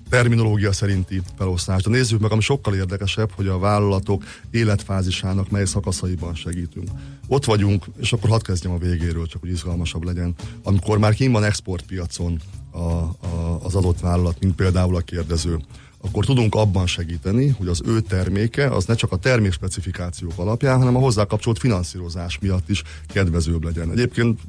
terminológia 0.10 0.72
szerinti 0.72 1.22
felosztás. 1.38 1.84
De 1.84 1.90
nézzük 1.90 2.20
meg, 2.20 2.32
ami 2.32 2.42
sokkal 2.42 2.76
érdekesebb, 2.76 3.32
hogy 3.32 3.48
a 3.48 3.58
vállalatok 3.58 4.24
életfázisának 4.52 5.50
mely 5.50 5.66
szakaszaiban 5.66 6.36
segítünk. 6.36 6.88
Ott 7.28 7.46
vagyunk, 7.46 7.86
és 7.98 8.14
akkor 8.14 8.30
hadd 8.30 8.44
kezdjem 8.44 8.74
a 8.74 8.78
végéről, 8.78 9.28
csak 9.28 9.42
hogy 9.42 9.50
izgalmasabb 9.50 10.04
legyen. 10.04 10.36
Amikor 10.64 10.98
már 10.98 11.14
kim 11.14 11.32
van 11.32 11.44
exportpiacon 11.44 12.40
a, 12.72 12.78
a, 12.78 13.60
az 13.64 13.76
adott 13.76 14.00
vállalat, 14.00 14.40
mint 14.40 14.56
például 14.56 14.96
a 14.96 15.00
kérdező, 15.00 15.60
akkor 16.06 16.26
tudunk 16.26 16.56
abban 16.56 16.88
segíteni, 16.88 17.48
hogy 17.48 17.68
az 17.68 17.82
ő 17.86 18.00
terméke 18.00 18.68
az 18.68 18.86
ne 18.86 18.96
csak 18.96 19.12
a 19.12 19.18
termékspecifikációk 19.18 20.34
alapján, 20.36 20.78
hanem 20.78 20.96
a 20.96 21.00
hozzá 21.00 21.26
kapcsolt 21.26 21.60
finanszírozás 21.60 22.40
miatt 22.40 22.70
is 22.70 22.84
kedvezőbb 23.08 23.64
legyen. 23.64 23.92
Egyébként 23.92 24.40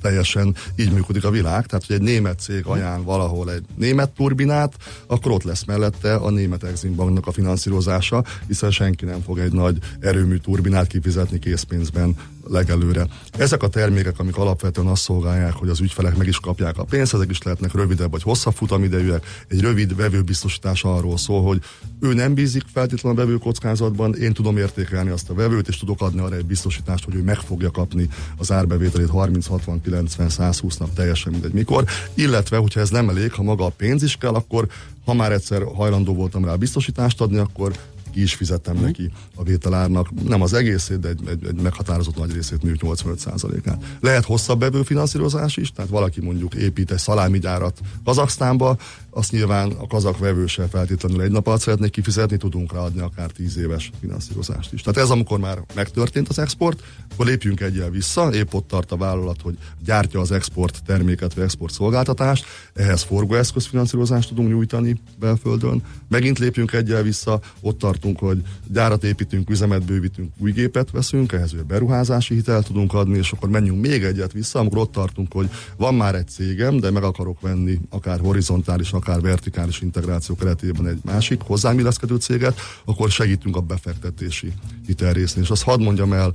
teljesen 0.00 0.54
így 0.76 0.92
működik 0.92 1.24
a 1.24 1.30
világ, 1.30 1.66
tehát 1.66 1.86
hogy 1.86 1.96
egy 1.96 2.02
német 2.02 2.40
cég 2.40 2.66
ajánl 2.66 3.02
valahol 3.02 3.52
egy 3.52 3.64
német 3.76 4.10
turbinát, 4.10 4.74
akkor 5.06 5.32
ott 5.32 5.42
lesz 5.42 5.64
mellette 5.64 6.14
a 6.14 6.30
német 6.30 6.62
Exim 6.64 6.94
Banknak 6.94 7.26
a 7.26 7.32
finanszírozása, 7.32 8.24
hiszen 8.46 8.70
senki 8.70 9.04
nem 9.04 9.22
fog 9.22 9.38
egy 9.38 9.52
nagy 9.52 9.78
erőmű 10.00 10.36
turbinát 10.36 10.86
kifizetni 10.86 11.38
készpénzben 11.38 12.16
legelőre. 12.48 13.06
Ezek 13.38 13.62
a 13.62 13.68
termékek, 13.68 14.18
amik 14.18 14.36
alapvetően 14.36 14.86
azt 14.86 15.02
szolgálják, 15.02 15.52
hogy 15.52 15.68
az 15.68 15.80
ügyfelek 15.80 16.16
meg 16.16 16.26
is 16.26 16.40
kapják 16.40 16.78
a 16.78 16.84
pénzt, 16.84 17.14
ezek 17.14 17.30
is 17.30 17.42
lehetnek 17.42 17.74
rövidebb 17.74 18.10
vagy 18.10 18.22
hosszabb 18.22 18.54
futamidejűek. 18.54 19.44
Egy 19.48 19.60
rövid 19.60 19.96
vevőbiztosítás 19.96 20.84
arról 20.84 21.18
szól, 21.18 21.42
hogy 21.42 21.60
ő 22.00 22.14
nem 22.14 22.34
bízik 22.34 22.62
feltétlenül 22.72 23.18
a 23.18 23.24
vevőkockázatban, 23.24 24.14
én 24.14 24.32
tudom 24.32 24.56
értékelni 24.56 25.10
azt 25.10 25.30
a 25.30 25.34
vevőt, 25.34 25.68
és 25.68 25.78
tudok 25.78 26.00
adni 26.00 26.20
arra 26.20 26.36
egy 26.36 26.46
biztosítást, 26.46 27.04
hogy 27.04 27.14
ő 27.14 27.22
meg 27.22 27.36
fogja 27.36 27.70
kapni 27.70 28.08
az 28.36 28.52
árbevételét 28.52 29.10
30, 29.10 29.33
60, 29.42 29.80
90, 29.82 30.28
120 30.28 30.76
nap, 30.76 30.94
teljesen 30.94 31.32
mindegy 31.32 31.52
mikor. 31.52 31.84
Illetve, 32.14 32.56
hogyha 32.56 32.80
ez 32.80 32.90
nem 32.90 33.08
elég, 33.08 33.32
ha 33.32 33.42
maga 33.42 33.64
a 33.64 33.72
pénz 33.76 34.02
is 34.02 34.16
kell, 34.16 34.34
akkor 34.34 34.66
ha 35.04 35.14
már 35.14 35.32
egyszer 35.32 35.62
hajlandó 35.74 36.14
voltam 36.14 36.44
rá 36.44 36.54
biztosítást 36.54 37.20
adni, 37.20 37.38
akkor 37.38 37.72
ki 38.14 38.22
is 38.22 38.34
fizettem 38.34 38.74
uh-huh. 38.74 38.88
neki 38.88 39.10
a 39.34 39.42
vételárnak, 39.42 40.08
nem 40.28 40.42
az 40.42 40.52
egészét, 40.52 41.00
de 41.00 41.08
egy, 41.08 41.20
egy, 41.28 41.46
egy 41.46 41.54
meghatározott 41.54 42.16
nagy 42.16 42.32
részét, 42.32 42.62
mondjuk 42.62 42.96
85%-át. 42.98 43.84
Lehet 44.00 44.24
hosszabb 44.24 44.58
bevőfinanszírozás 44.58 45.56
is, 45.56 45.72
tehát 45.72 45.90
valaki 45.90 46.20
mondjuk 46.20 46.54
épít 46.54 46.90
egy 46.90 46.98
szalámigyárat 46.98 47.80
Kazaksztánba, 48.04 48.76
azt 49.14 49.30
nyilván 49.30 49.70
a 49.70 49.86
kazak 49.86 50.18
vevőse 50.18 50.66
feltétlenül 50.66 51.20
egy 51.20 51.30
nap 51.30 51.46
alatt 51.46 51.60
szeretnék 51.60 51.90
kifizetni, 51.90 52.36
tudunk 52.36 52.72
ráadni 52.72 53.00
akár 53.00 53.30
10 53.30 53.56
éves 53.58 53.90
finanszírozást 54.00 54.72
is. 54.72 54.82
Tehát 54.82 55.00
ez 55.00 55.10
amikor 55.10 55.38
már 55.38 55.58
megtörtént 55.74 56.28
az 56.28 56.38
export, 56.38 56.82
akkor 57.12 57.26
lépjünk 57.26 57.60
egyel 57.60 57.90
vissza, 57.90 58.34
épp 58.34 58.54
ott 58.54 58.68
tart 58.68 58.92
a 58.92 58.96
vállalat, 58.96 59.40
hogy 59.42 59.58
gyártja 59.84 60.20
az 60.20 60.30
export 60.30 60.82
terméket 60.86 61.34
vagy 61.34 61.44
export 61.44 61.72
szolgáltatást, 61.72 62.44
ehhez 62.74 63.02
forgóeszközfinanszírozást 63.02 64.28
tudunk 64.28 64.48
nyújtani 64.48 65.00
belföldön. 65.18 65.82
Megint 66.08 66.38
lépjünk 66.38 66.72
egyel 66.72 67.02
vissza, 67.02 67.40
ott 67.60 67.78
tartunk, 67.78 68.18
hogy 68.18 68.42
gyárat 68.68 69.04
építünk, 69.04 69.50
üzemet 69.50 69.84
bővítünk, 69.84 70.32
új 70.38 70.52
gépet 70.52 70.90
veszünk, 70.90 71.32
ehhez 71.32 71.52
beruházási 71.66 72.34
hitelt 72.34 72.66
tudunk 72.66 72.94
adni, 72.94 73.18
és 73.18 73.32
akkor 73.32 73.48
menjünk 73.48 73.80
még 73.80 74.04
egyet 74.04 74.32
vissza, 74.32 74.58
amikor 74.58 74.78
ott 74.78 74.92
tartunk, 74.92 75.32
hogy 75.32 75.50
van 75.76 75.94
már 75.94 76.14
egy 76.14 76.28
cégem, 76.28 76.80
de 76.80 76.90
meg 76.90 77.02
akarok 77.02 77.40
venni 77.40 77.80
akár 77.90 78.20
horizontális, 78.20 78.92
akár 78.92 79.03
vertikális 79.04 79.80
integráció 79.80 80.34
keretében 80.34 80.86
egy 80.86 80.98
másik 81.04 81.40
hozzám 81.40 81.78
illeszkedő 81.78 82.16
céget, 82.16 82.60
akkor 82.84 83.10
segítünk 83.10 83.56
a 83.56 83.60
befektetési 83.60 84.52
hitelrésznél. 84.86 85.44
És 85.44 85.50
azt 85.50 85.62
hadd 85.62 85.80
mondjam 85.80 86.12
el 86.12 86.32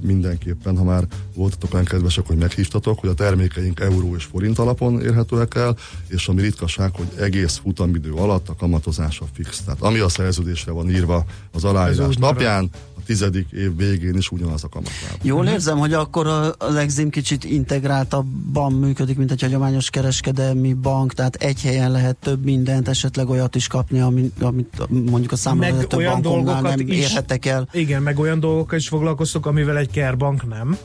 mindenképpen, 0.00 0.76
ha 0.76 0.84
már 0.84 1.06
voltatok 1.34 1.72
olyan 1.74 1.84
kedvesek, 1.84 2.26
hogy 2.26 2.36
meghívtatok, 2.36 2.98
hogy 2.98 3.08
a 3.08 3.14
termékeink 3.14 3.80
euró 3.80 4.16
és 4.16 4.24
forint 4.24 4.58
alapon 4.58 5.00
érhetőek 5.00 5.54
el, 5.54 5.76
és 6.06 6.28
ami 6.28 6.40
ritkaság, 6.40 6.94
hogy 6.94 7.08
egész 7.18 7.56
futamidő 7.56 8.12
alatt 8.12 8.48
a 8.48 8.54
kamatozása 8.54 9.24
fix. 9.32 9.60
Tehát 9.60 9.80
ami 9.80 9.98
a 9.98 10.08
szerződésre 10.08 10.72
van 10.72 10.90
írva 10.90 11.24
az 11.52 11.64
aláírás 11.64 12.16
napján, 12.16 12.70
tizedik 13.10 13.50
év 13.50 13.76
végén 13.76 14.16
is 14.16 14.30
ugyanaz 14.30 14.64
a 14.64 14.68
kamatláb. 14.68 15.18
Jól 15.22 15.46
érzem, 15.46 15.78
hogy 15.78 15.92
akkor 15.92 16.54
az 16.58 16.74
Exim 16.74 17.10
kicsit 17.10 17.44
integráltabban 17.44 18.72
működik, 18.72 19.16
mint 19.16 19.30
egy 19.30 19.40
hagyományos 19.40 19.90
kereskedelmi 19.90 20.72
bank, 20.72 21.14
tehát 21.14 21.34
egy 21.34 21.60
helyen 21.62 21.90
lehet 21.90 22.16
több 22.16 22.44
mindent, 22.44 22.88
esetleg 22.88 23.28
olyat 23.28 23.54
is 23.54 23.66
kapni, 23.66 24.00
amit, 24.00 24.42
amit 24.42 24.88
mondjuk 24.88 25.32
a 25.32 25.36
számoló 25.36 25.82
több 25.82 26.00
bankomnál 26.00 26.62
nem 26.62 26.80
is, 26.80 26.98
érhetek 26.98 27.46
el. 27.46 27.68
Igen, 27.72 28.02
meg 28.02 28.18
olyan 28.18 28.40
dolgokkal 28.40 28.78
is 28.78 28.88
foglalkoztok, 28.88 29.46
amivel 29.46 29.78
egy 29.78 29.90
kerbank 29.90 30.48
nem. 30.48 30.78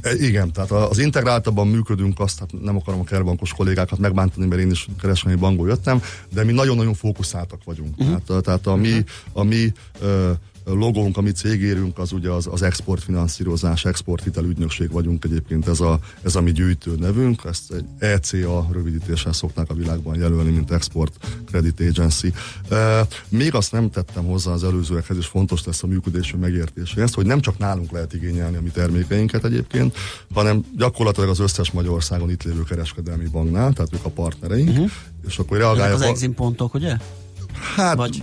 E, 0.00 0.14
igen, 0.14 0.52
tehát 0.52 0.70
az 0.70 0.98
integráltabban 0.98 1.68
működünk, 1.68 2.20
azt 2.20 2.38
hát 2.38 2.50
nem 2.62 2.76
akarom 2.76 3.00
a 3.00 3.04
kerbankos 3.04 3.52
kollégákat 3.52 3.98
megbántani, 3.98 4.46
mert 4.46 4.60
én 4.60 4.70
is 4.70 4.88
kereskedelmi 5.00 5.40
bankból 5.40 5.68
jöttem, 5.68 6.02
de 6.32 6.44
mi 6.44 6.52
nagyon-nagyon 6.52 6.94
fókuszáltak 6.94 7.64
vagyunk. 7.64 7.98
Uh-huh. 7.98 8.20
Tehát, 8.26 8.42
tehát 8.42 8.66
a 8.66 8.74
mi, 8.74 9.04
a 9.32 9.42
mi 9.42 9.72
uh, 10.02 10.30
logónk, 10.74 11.16
amit 11.16 11.36
cégérünk, 11.36 11.98
az 11.98 12.12
ugye 12.12 12.30
az, 12.30 12.48
az 12.50 12.62
exportfinanszírozás, 12.62 13.84
exporthitel 13.84 14.44
ügynökség 14.44 14.90
vagyunk 14.90 15.24
egyébként, 15.24 15.68
ez 15.68 15.80
a, 15.80 15.98
ez 16.22 16.36
a 16.36 16.40
mi 16.40 16.52
gyűjtő 16.52 16.94
nevünk, 16.98 17.42
ezt 17.44 17.72
egy 17.72 17.84
ECA 17.98 18.68
rövidítéssel 18.72 19.32
szokták 19.32 19.70
a 19.70 19.74
világban 19.74 20.16
jelölni, 20.16 20.50
mint 20.50 20.70
Export 20.70 21.26
Credit 21.46 21.80
Agency. 21.80 22.32
E, 22.70 23.06
még 23.28 23.54
azt 23.54 23.72
nem 23.72 23.90
tettem 23.90 24.24
hozzá 24.24 24.52
az 24.52 24.64
előzőekhez, 24.64 25.16
és 25.16 25.26
fontos 25.26 25.64
lesz 25.64 25.82
a 25.82 25.86
működésünk 25.86 26.42
megértéséhez, 26.42 27.14
hogy 27.14 27.26
nem 27.26 27.40
csak 27.40 27.58
nálunk 27.58 27.90
lehet 27.90 28.14
igényelni 28.14 28.56
a 28.56 28.62
mi 28.62 28.70
termékeinket 28.70 29.44
egyébként, 29.44 29.96
hanem 30.34 30.64
gyakorlatilag 30.76 31.28
az 31.28 31.38
összes 31.38 31.70
Magyarországon 31.70 32.30
itt 32.30 32.42
lévő 32.42 32.62
kereskedelmi 32.62 33.26
banknál, 33.26 33.72
tehát 33.72 33.94
ők 33.94 34.04
a 34.04 34.10
partnereink, 34.10 34.68
uh-huh. 34.68 34.90
és 35.26 35.38
akkor 35.38 35.56
reagálják. 35.56 35.94
az 35.94 36.00
exim 36.00 36.34
pontok, 36.34 36.74
ugye? 36.74 36.96
Hát, 37.76 37.96
Vagy 37.96 38.22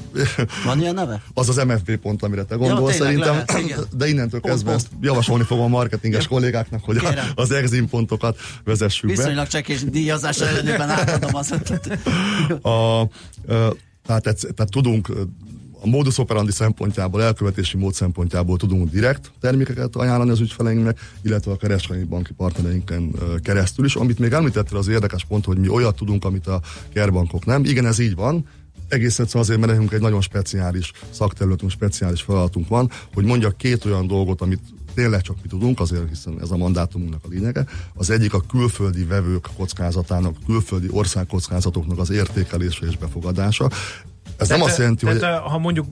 van 0.66 0.80
ilyen 0.80 0.94
neve? 0.94 1.22
Az 1.34 1.50
az 1.50 1.56
MFB 1.56 1.96
pont, 1.96 2.24
amire 2.24 2.44
te 2.44 2.56
gondolsz 2.56 2.98
ja, 2.98 3.04
szerintem. 3.04 3.44
Lehet, 3.48 3.88
de 3.98 4.08
innentől 4.08 4.40
pont, 4.40 4.54
kezdve 4.54 4.70
pont. 4.70 4.84
ezt 4.84 4.92
javasolni 5.02 5.44
fogom 5.44 5.64
a 5.64 5.68
marketinges 5.68 6.28
kollégáknak, 6.28 6.84
hogy 6.84 6.98
a, 6.98 7.14
az 7.36 7.52
exim 7.52 7.90
pontokat 7.90 8.38
vezessük 8.64 9.10
be. 9.10 9.16
Viszonylag 9.16 9.48
és 9.68 9.84
díjazás 9.84 10.40
ellenében 10.42 10.90
átadom 10.90 11.36
az 11.36 11.52
ötlet. 11.52 12.00
a, 12.62 13.00
a, 13.00 13.08
tehát, 14.06 14.24
tehát 14.24 14.72
tudunk 14.72 15.10
a 15.84 15.88
modus 15.88 16.18
operandi 16.18 16.52
szempontjából, 16.52 17.24
elkövetési 17.24 17.78
mód 17.78 17.94
szempontjából 17.94 18.58
tudunk 18.58 18.90
direkt 18.90 19.32
termékeket 19.40 19.96
ajánlani 19.96 20.30
az 20.30 20.40
ügyfeleinknek, 20.40 21.00
illetve 21.22 21.52
a 21.52 21.56
kereskedelmi 21.56 22.08
banki 22.08 22.34
partnereinken 22.34 23.12
keresztül 23.42 23.86
is. 23.86 23.96
Amit 23.96 24.20
még 24.20 24.32
említettél, 24.32 24.78
az 24.78 24.88
érdekes 24.88 25.26
pont, 25.26 25.46
hogy 25.46 25.58
mi 25.58 25.68
olyat 25.68 25.96
tudunk, 25.96 26.26
amit 26.26 26.48
a 26.48 26.62
kerbankok 26.94 27.46
nem. 27.46 27.64
Igen, 27.64 27.86
ez 27.86 28.00
így 28.00 28.16
van, 28.16 28.48
egész 28.88 29.20
egyszerűen 29.20 29.44
azért, 29.44 29.60
mert 29.60 29.72
nekünk 29.72 29.92
egy 29.92 30.02
nagyon 30.02 30.22
speciális 30.22 30.92
szakterületünk, 31.10 31.72
speciális 31.72 32.22
feladatunk 32.22 32.68
van, 32.68 32.92
hogy 33.14 33.26
mondjak 33.26 33.58
két 33.58 33.86
olyan 33.86 34.08
dolgot, 34.08 34.42
amit 34.42 34.62
tényleg 34.94 35.22
csak 35.22 35.36
mi 35.42 35.48
tudunk, 35.48 35.80
azért 35.80 36.10
hiszen 36.10 36.42
ez 36.42 36.52
a 36.52 36.58
mandátumunknak 36.58 37.22
a 37.24 37.28
lényege. 37.30 37.66
Az 37.94 38.10
egyik 38.10 38.34
a 38.34 38.42
külföldi 38.42 39.04
vevők 39.04 39.48
kockázatának, 39.58 40.36
külföldi 40.46 40.88
országkockázatoknak 40.92 42.00
az 42.00 42.10
értékelése 42.10 42.86
és 42.86 42.98
befogadása. 42.98 43.70
Ez 44.38 44.48
tehát, 44.48 44.62
nem 44.62 44.72
azt 44.72 44.78
jelenti, 44.78 45.06
tehát, 45.06 45.42
hogy... 45.42 45.52
Ha 45.52 45.58
mondjuk, 45.58 45.86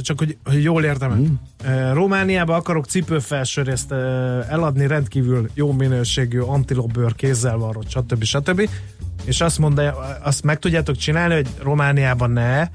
csak 0.00 0.18
hogy, 0.18 0.36
hogy 0.44 0.62
jól 0.62 0.84
értem, 0.84 1.10
hmm. 1.10 1.40
Romániába 1.92 2.54
akarok 2.54 2.86
cipőfelsőrészt 2.86 3.92
eladni 4.48 4.86
rendkívül 4.86 5.50
jó 5.54 5.72
minőségű 5.72 6.40
antilopbőr 6.40 7.14
kézzel 7.14 7.56
varrott, 7.56 7.90
stb. 7.90 8.24
stb 8.24 8.68
és 9.24 9.40
azt 9.40 9.58
mondja, 9.58 9.96
azt 10.22 10.42
meg 10.42 10.58
tudjátok 10.58 10.96
csinálni, 10.96 11.34
hogy 11.34 11.48
Romániában 11.62 12.30
ne, 12.30 12.68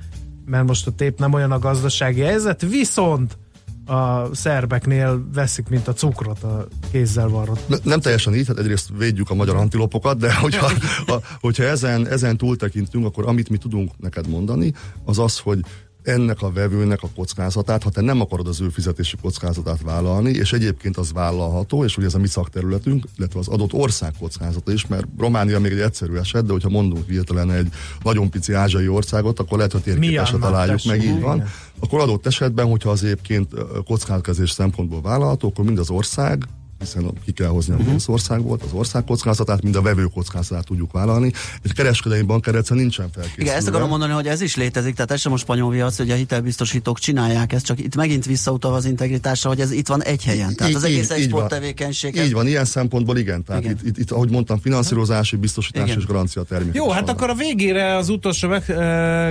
mert 0.45 0.65
most 0.65 0.87
a 0.87 0.91
tép 0.91 1.19
nem 1.19 1.33
olyan 1.33 1.51
a 1.51 1.59
gazdasági 1.59 2.21
helyzet, 2.21 2.61
viszont 2.61 3.37
a 3.85 4.35
szerbeknél 4.35 5.27
veszik, 5.33 5.67
mint 5.69 5.87
a 5.87 5.93
cukrot 5.93 6.43
a 6.43 6.67
kézzel 6.91 7.27
varrott. 7.27 7.67
Ne, 7.67 7.77
nem 7.83 7.99
teljesen 7.99 8.35
így, 8.35 8.47
hát 8.47 8.59
egyrészt 8.59 8.89
védjük 8.97 9.29
a 9.29 9.33
magyar 9.33 9.55
antilopokat, 9.55 10.17
de 10.17 10.35
hogyha, 10.35 10.65
a, 11.13 11.21
hogyha 11.39 11.63
ezen, 11.63 12.07
ezen 12.07 12.37
túltekintünk, 12.37 13.05
akkor 13.05 13.27
amit 13.27 13.49
mi 13.49 13.57
tudunk 13.57 13.91
neked 13.97 14.27
mondani, 14.27 14.73
az 15.05 15.19
az, 15.19 15.39
hogy 15.39 15.59
ennek 16.03 16.41
a 16.41 16.51
vevőnek 16.51 17.03
a 17.03 17.09
kockázatát, 17.15 17.83
ha 17.83 17.89
te 17.89 18.01
nem 18.01 18.21
akarod 18.21 18.47
az 18.47 18.61
ő 18.61 18.69
fizetési 18.69 19.15
kockázatát 19.21 19.81
vállalni, 19.81 20.29
és 20.29 20.53
egyébként 20.53 20.97
az 20.97 21.11
vállalható, 21.13 21.83
és 21.83 21.97
ugye 21.97 22.05
ez 22.05 22.13
a 22.13 22.19
mi 22.19 22.27
szakterületünk, 22.27 23.05
illetve 23.17 23.39
az 23.39 23.47
adott 23.47 23.73
ország 23.73 24.13
kockázata 24.19 24.71
is, 24.71 24.87
mert 24.87 25.05
Románia 25.17 25.59
még 25.59 25.71
egy 25.71 25.79
egyszerű 25.79 26.15
eset, 26.15 26.45
de 26.45 26.51
hogyha 26.51 26.69
mondunk 26.69 27.09
hirtelen 27.09 27.51
egy 27.51 27.67
nagyon 28.03 28.29
pici 28.29 28.53
ázsiai 28.53 28.87
országot, 28.87 29.39
akkor 29.39 29.57
lehet, 29.57 29.71
hogy 29.71 29.81
térképesen 29.81 30.39
találjuk 30.39 30.83
meg, 30.85 31.03
így 31.03 31.19
van. 31.19 31.43
Akkor 31.79 31.99
adott 31.99 32.25
esetben, 32.25 32.65
hogyha 32.65 32.89
az 32.89 33.03
egyébként 33.03 33.53
kockázatkezés 33.85 34.51
szempontból 34.51 35.01
vállalható, 35.01 35.47
akkor 35.47 35.65
mind 35.65 35.79
az 35.79 35.89
ország, 35.89 36.47
hiszen 36.83 37.11
ki 37.25 37.31
kell 37.31 37.47
hozni 37.47 37.73
a 37.73 37.77
uh-huh. 37.77 38.01
országból, 38.05 38.59
az 38.63 38.73
ország 38.73 39.03
kockázatát, 39.03 39.61
mind 39.61 39.75
a 39.75 39.81
vevő 39.81 40.03
kockázatát 40.03 40.65
tudjuk 40.65 40.91
vállalni. 40.91 41.31
Egy 41.63 41.73
kereskedelmi 41.73 42.25
bankrendszer 42.25 42.77
nincsen 42.77 43.09
felkészülve. 43.11 43.43
Igen, 43.43 43.55
ezt 43.55 43.67
akarom 43.67 43.89
mondani, 43.89 44.13
hogy 44.13 44.27
ez 44.27 44.41
is 44.41 44.55
létezik, 44.55 44.95
tehát 44.95 45.11
ez 45.11 45.19
sem 45.19 45.31
a 45.31 45.37
spanyol 45.37 45.71
viac, 45.71 45.97
hogy 45.97 46.09
a 46.09 46.15
hitelbiztosítók 46.15 46.99
csinálják 46.99 47.53
ezt, 47.53 47.65
csak 47.65 47.79
itt 47.79 47.95
megint 47.95 48.25
visszautal 48.25 48.73
az 48.73 48.85
integritásra, 48.85 49.49
hogy 49.49 49.59
ez 49.59 49.71
itt 49.71 49.87
van 49.87 50.03
egy 50.03 50.23
helyen. 50.23 50.55
Tehát 50.55 50.73
az 50.73 50.83
egész 50.83 51.09
export 51.09 51.47
tevékenység. 51.47 52.15
Így 52.15 52.33
van, 52.33 52.47
ilyen 52.47 52.65
szempontból 52.65 53.17
igen. 53.17 53.43
Tehát 53.43 53.61
igen. 53.63 53.75
Itt, 53.75 53.87
itt, 53.87 53.97
itt, 53.97 54.11
ahogy 54.11 54.29
mondtam, 54.29 54.59
finanszírozási, 54.59 55.35
biztosítás 55.35 55.83
igen. 55.83 55.97
és 55.97 56.05
garancia 56.05 56.43
termék. 56.43 56.73
Jó, 56.73 56.89
hát 56.89 57.09
akkor 57.09 57.29
a 57.29 57.33
végére 57.33 57.95
az 57.95 58.09
utolsó 58.09 58.47
meg, 58.47 58.63
uh, 58.67 58.75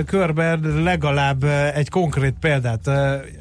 körben 0.03 0.81
legalább 0.83 1.43
uh, 1.43 1.77
egy 1.77 1.89
konkrét 1.89 2.33
példát. 2.39 2.87
Uh, 2.87 2.95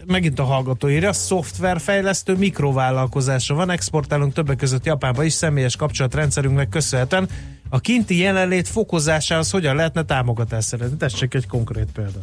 megint 0.06 0.38
a 0.38 0.44
hallgató 0.44 0.88
írja, 0.88 1.12
szoftverfejlesztő 1.12 2.34
mikrovállalkozása 2.34 3.54
van, 3.54 3.70
export 3.70 4.01
exportálunk 4.02 4.34
többek 4.34 4.56
között 4.56 4.84
Japánba 4.84 5.24
is 5.24 5.32
személyes 5.32 5.76
kapcsolatrendszerünknek 5.76 6.68
köszönhetően. 6.68 7.28
A 7.68 7.80
kinti 7.80 8.16
jelenlét 8.18 8.68
fokozásához 8.68 9.50
hogyan 9.50 9.76
lehetne 9.76 10.02
támogatást 10.02 10.68
szerezni? 10.68 10.96
Tessék 10.96 11.34
egy 11.34 11.46
konkrét 11.46 11.88
példa. 11.92 12.18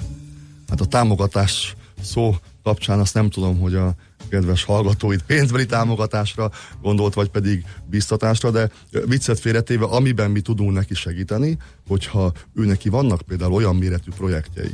Hát 0.70 0.82
a 0.82 0.86
támogatás 0.86 1.76
szó 2.02 2.36
kapcsán 2.64 3.00
azt 3.00 3.14
nem 3.14 3.30
tudom, 3.30 3.60
hogy 3.60 3.76
a 3.76 3.94
kedves 4.30 4.64
hallgatóid 4.64 5.22
pénzbeli 5.22 5.66
támogatásra 5.66 6.52
gondolt, 6.82 7.14
vagy 7.14 7.30
pedig 7.30 7.66
biztatásra, 7.86 8.52
de 8.52 8.70
viccet 9.06 9.40
félretéve, 9.40 9.86
amiben 9.86 10.32
mi 10.32 10.42
tudunk 10.42 10.74
neki 10.74 10.94
segíteni, 10.94 11.58
hogyha 11.88 12.32
ő 12.56 12.66
neki 12.66 12.90
vannak 12.90 13.22
például 13.22 13.54
olyan 13.54 13.76
méretű 13.76 14.12
projektjei, 14.18 14.74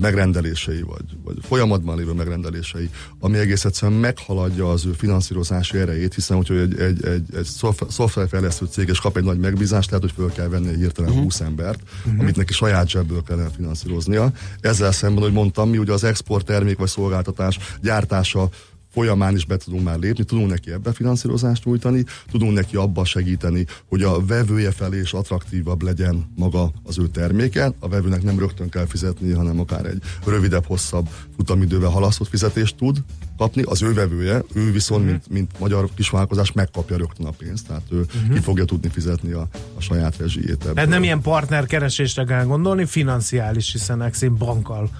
megrendelései, 0.00 0.82
vagy, 0.82 1.04
vagy 1.24 1.36
folyamatban 1.42 1.96
lévő 1.96 2.12
megrendelései, 2.12 2.90
ami 3.20 3.38
egész 3.38 3.64
egyszerűen 3.64 3.98
meghaladja 3.98 4.70
az 4.70 4.86
ő 4.86 4.92
finanszírozási 4.92 5.78
erejét, 5.78 6.14
hiszen 6.14 6.36
hogyha 6.36 6.54
egy, 6.54 6.78
egy, 6.80 7.04
egy, 7.04 7.24
egy 7.36 7.48
szoftverfejlesztő 7.88 8.66
cég 8.66 8.88
és 8.88 9.00
kap 9.00 9.16
egy 9.16 9.24
nagy 9.24 9.38
megbízást, 9.38 9.90
lehet, 9.90 10.04
hogy 10.04 10.14
föl 10.16 10.32
kell 10.32 10.48
venni 10.48 10.68
egy 10.68 10.76
hirtelen 10.76 11.10
uh-huh. 11.10 11.24
20 11.24 11.40
embert, 11.40 11.80
uh-huh. 12.04 12.20
amit 12.20 12.36
neki 12.36 12.52
saját 12.52 12.88
zsebből 12.88 13.22
kellene 13.22 13.50
finanszíroznia. 13.56 14.32
Ezzel 14.60 14.92
szemben, 14.92 15.22
hogy 15.22 15.32
mondtam, 15.32 15.70
mi 15.70 15.78
ugye 15.78 15.92
az 15.92 16.04
export 16.04 16.46
termék 16.46 16.78
vagy 16.78 16.88
szolgáltatás 16.88 17.58
gyártása 17.80 18.48
folyamán 18.92 19.34
is 19.34 19.44
be 19.44 19.56
tudunk 19.56 19.84
már 19.84 19.98
lépni, 19.98 20.24
tudunk 20.24 20.48
neki 20.48 20.72
ebbe 20.72 20.92
finanszírozást 20.92 21.64
nyújtani, 21.64 22.04
tudunk 22.30 22.52
neki 22.52 22.76
abba 22.76 23.04
segíteni, 23.04 23.66
hogy 23.88 24.02
a 24.02 24.26
vevője 24.26 24.70
felé 24.70 25.00
is 25.00 25.12
attraktívabb 25.12 25.82
legyen 25.82 26.32
maga 26.36 26.72
az 26.82 26.98
ő 26.98 27.06
terméke. 27.06 27.72
A 27.78 27.88
vevőnek 27.88 28.22
nem 28.22 28.38
rögtön 28.38 28.68
kell 28.68 28.86
fizetni, 28.86 29.32
hanem 29.32 29.60
akár 29.60 29.86
egy 29.86 30.02
rövidebb, 30.26 30.66
hosszabb 30.66 31.08
futamidővel 31.36 31.90
halasztott 31.90 32.28
fizetést 32.28 32.76
tud 32.76 32.98
kapni. 33.36 33.62
Az 33.62 33.82
ő 33.82 33.94
vevője, 33.94 34.42
ő 34.54 34.72
viszont, 34.72 35.00
uh-huh. 35.00 35.18
mint, 35.18 35.28
mint 35.28 35.58
magyar 35.58 35.88
kisvállalkozás 35.94 36.52
megkapja 36.52 36.96
rögtön 36.96 37.26
a 37.26 37.30
pénzt, 37.30 37.66
tehát 37.66 37.82
ő 37.90 38.00
uh-huh. 38.00 38.34
ki 38.34 38.40
fogja 38.40 38.64
tudni 38.64 38.88
fizetni 38.88 39.32
a, 39.32 39.48
a 39.76 39.80
saját 39.80 40.16
rezsijét. 40.16 40.58
Tehát 40.58 40.88
nem 40.88 41.02
ilyen 41.02 41.20
partnerkeresésre 41.20 42.24
kell 42.24 42.44
gondolni, 42.44 42.86
financiális, 42.86 43.72
hiszen 43.72 44.02
Exim 44.02 44.36
bankkal 44.36 44.90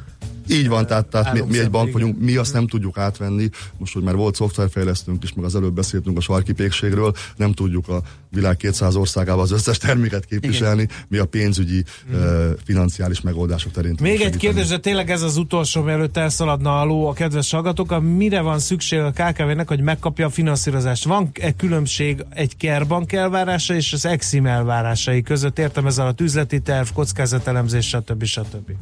így 0.52 0.68
van, 0.68 0.86
tehát, 0.86 1.06
tehát 1.06 1.32
mi, 1.32 1.40
mi 1.48 1.58
egy 1.58 1.70
bank 1.70 1.92
vagyunk, 1.92 2.18
mi 2.20 2.36
azt 2.36 2.52
nem 2.52 2.66
tudjuk 2.66 2.98
átvenni, 2.98 3.48
most, 3.78 3.92
hogy 3.92 4.02
már 4.02 4.14
volt 4.14 4.34
szoftverfejlesztőnk 4.34 5.22
is, 5.22 5.32
meg 5.32 5.44
az 5.44 5.54
előbb 5.54 5.74
beszéltünk 5.74 6.16
a 6.16 6.20
sarki 6.20 6.52
pékségről, 6.52 7.14
nem 7.36 7.52
tudjuk 7.52 7.88
a 7.88 8.02
világ 8.30 8.56
200 8.56 8.96
országában 8.96 9.42
az 9.42 9.50
összes 9.50 9.78
terméket 9.78 10.24
képviselni, 10.24 10.82
Igen. 10.82 10.96
mi 11.08 11.18
a 11.18 11.24
pénzügyi, 11.24 11.84
mm. 12.10 12.14
uh, 12.14 12.50
financiális 12.64 13.20
megoldások 13.20 13.72
terén 13.72 13.96
Még 14.00 14.20
egy 14.20 14.36
kérdés, 14.36 14.66
de 14.66 14.78
tényleg 14.78 15.10
ez 15.10 15.22
az 15.22 15.36
utolsó, 15.36 15.82
mielőtt 15.82 16.16
elszaladna 16.16 16.80
a 16.80 16.84
ló 16.84 17.06
a 17.06 17.12
kedves 17.12 17.50
hallgatók, 17.50 18.16
mire 18.16 18.40
van 18.40 18.58
szükség 18.58 18.98
a 18.98 19.10
KKV-nek, 19.10 19.68
hogy 19.68 19.80
megkapja 19.80 20.26
a 20.26 20.30
finanszírozást? 20.30 21.04
Van-e 21.04 21.52
különbség 21.56 22.24
egy 22.30 22.56
Kerbank 22.56 23.12
elvárása 23.12 23.74
és 23.74 23.92
az 23.92 24.06
Exim 24.06 24.46
elvárásai 24.46 25.22
között? 25.22 25.58
Értem 25.58 25.86
ez 25.86 25.98
alatt 25.98 26.20
üzleti 26.20 26.60
terv, 26.60 26.88
kockázatelemzés, 26.94 27.86
stb. 27.86 28.24
stb. 28.24 28.72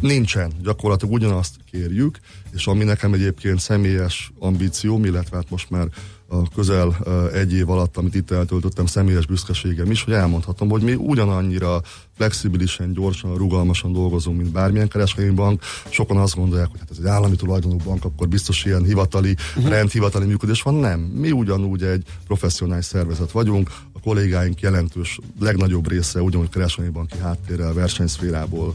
Nincsen, 0.00 0.52
gyakorlatilag 0.62 1.14
ugyanazt 1.14 1.54
kérjük, 1.70 2.18
és 2.52 2.66
ami 2.66 2.84
nekem 2.84 3.12
egyébként 3.12 3.60
személyes 3.60 4.32
ambícióm, 4.38 5.04
illetve 5.04 5.36
hát 5.36 5.50
most 5.50 5.70
már 5.70 5.88
a 6.32 6.48
közel 6.54 6.96
egy 7.34 7.52
év 7.52 7.70
alatt, 7.70 7.96
amit 7.96 8.14
itt 8.14 8.30
eltöltöttem, 8.30 8.86
személyes 8.86 9.26
büszkeségem 9.26 9.90
is, 9.90 10.02
hogy 10.02 10.12
elmondhatom, 10.12 10.68
hogy 10.68 10.82
mi 10.82 10.94
ugyanannyira 10.94 11.82
flexibilisen, 12.16 12.92
gyorsan, 12.92 13.36
rugalmasan 13.36 13.92
dolgozunk, 13.92 14.36
mint 14.36 14.52
bármilyen 14.52 14.88
kereskedelmi 14.88 15.34
bank. 15.34 15.62
Sokan 15.88 16.16
azt 16.16 16.34
gondolják, 16.34 16.68
hogy 16.70 16.80
hát 16.80 16.90
ez 16.90 16.98
egy 16.98 17.06
állami 17.06 17.36
tulajdonú 17.36 17.76
bank, 17.76 18.04
akkor 18.04 18.28
biztos 18.28 18.64
ilyen 18.64 18.84
hivatali, 18.84 19.36
uh-huh. 19.56 19.72
rendhivatali 19.72 20.26
működés 20.26 20.62
van. 20.62 20.74
Nem, 20.74 21.00
mi 21.00 21.30
ugyanúgy 21.30 21.82
egy 21.82 22.04
professzionális 22.26 22.84
szervezet 22.84 23.30
vagyunk, 23.30 23.70
a 24.00 24.08
kollégáink 24.08 24.60
jelentős, 24.60 25.18
legnagyobb 25.40 25.88
része 25.88 26.22
ugyanúgy 26.22 26.48
kereskedelmi 26.48 26.92
banki 26.92 27.18
háttérrel, 27.18 27.72
versenyszférából 27.72 28.74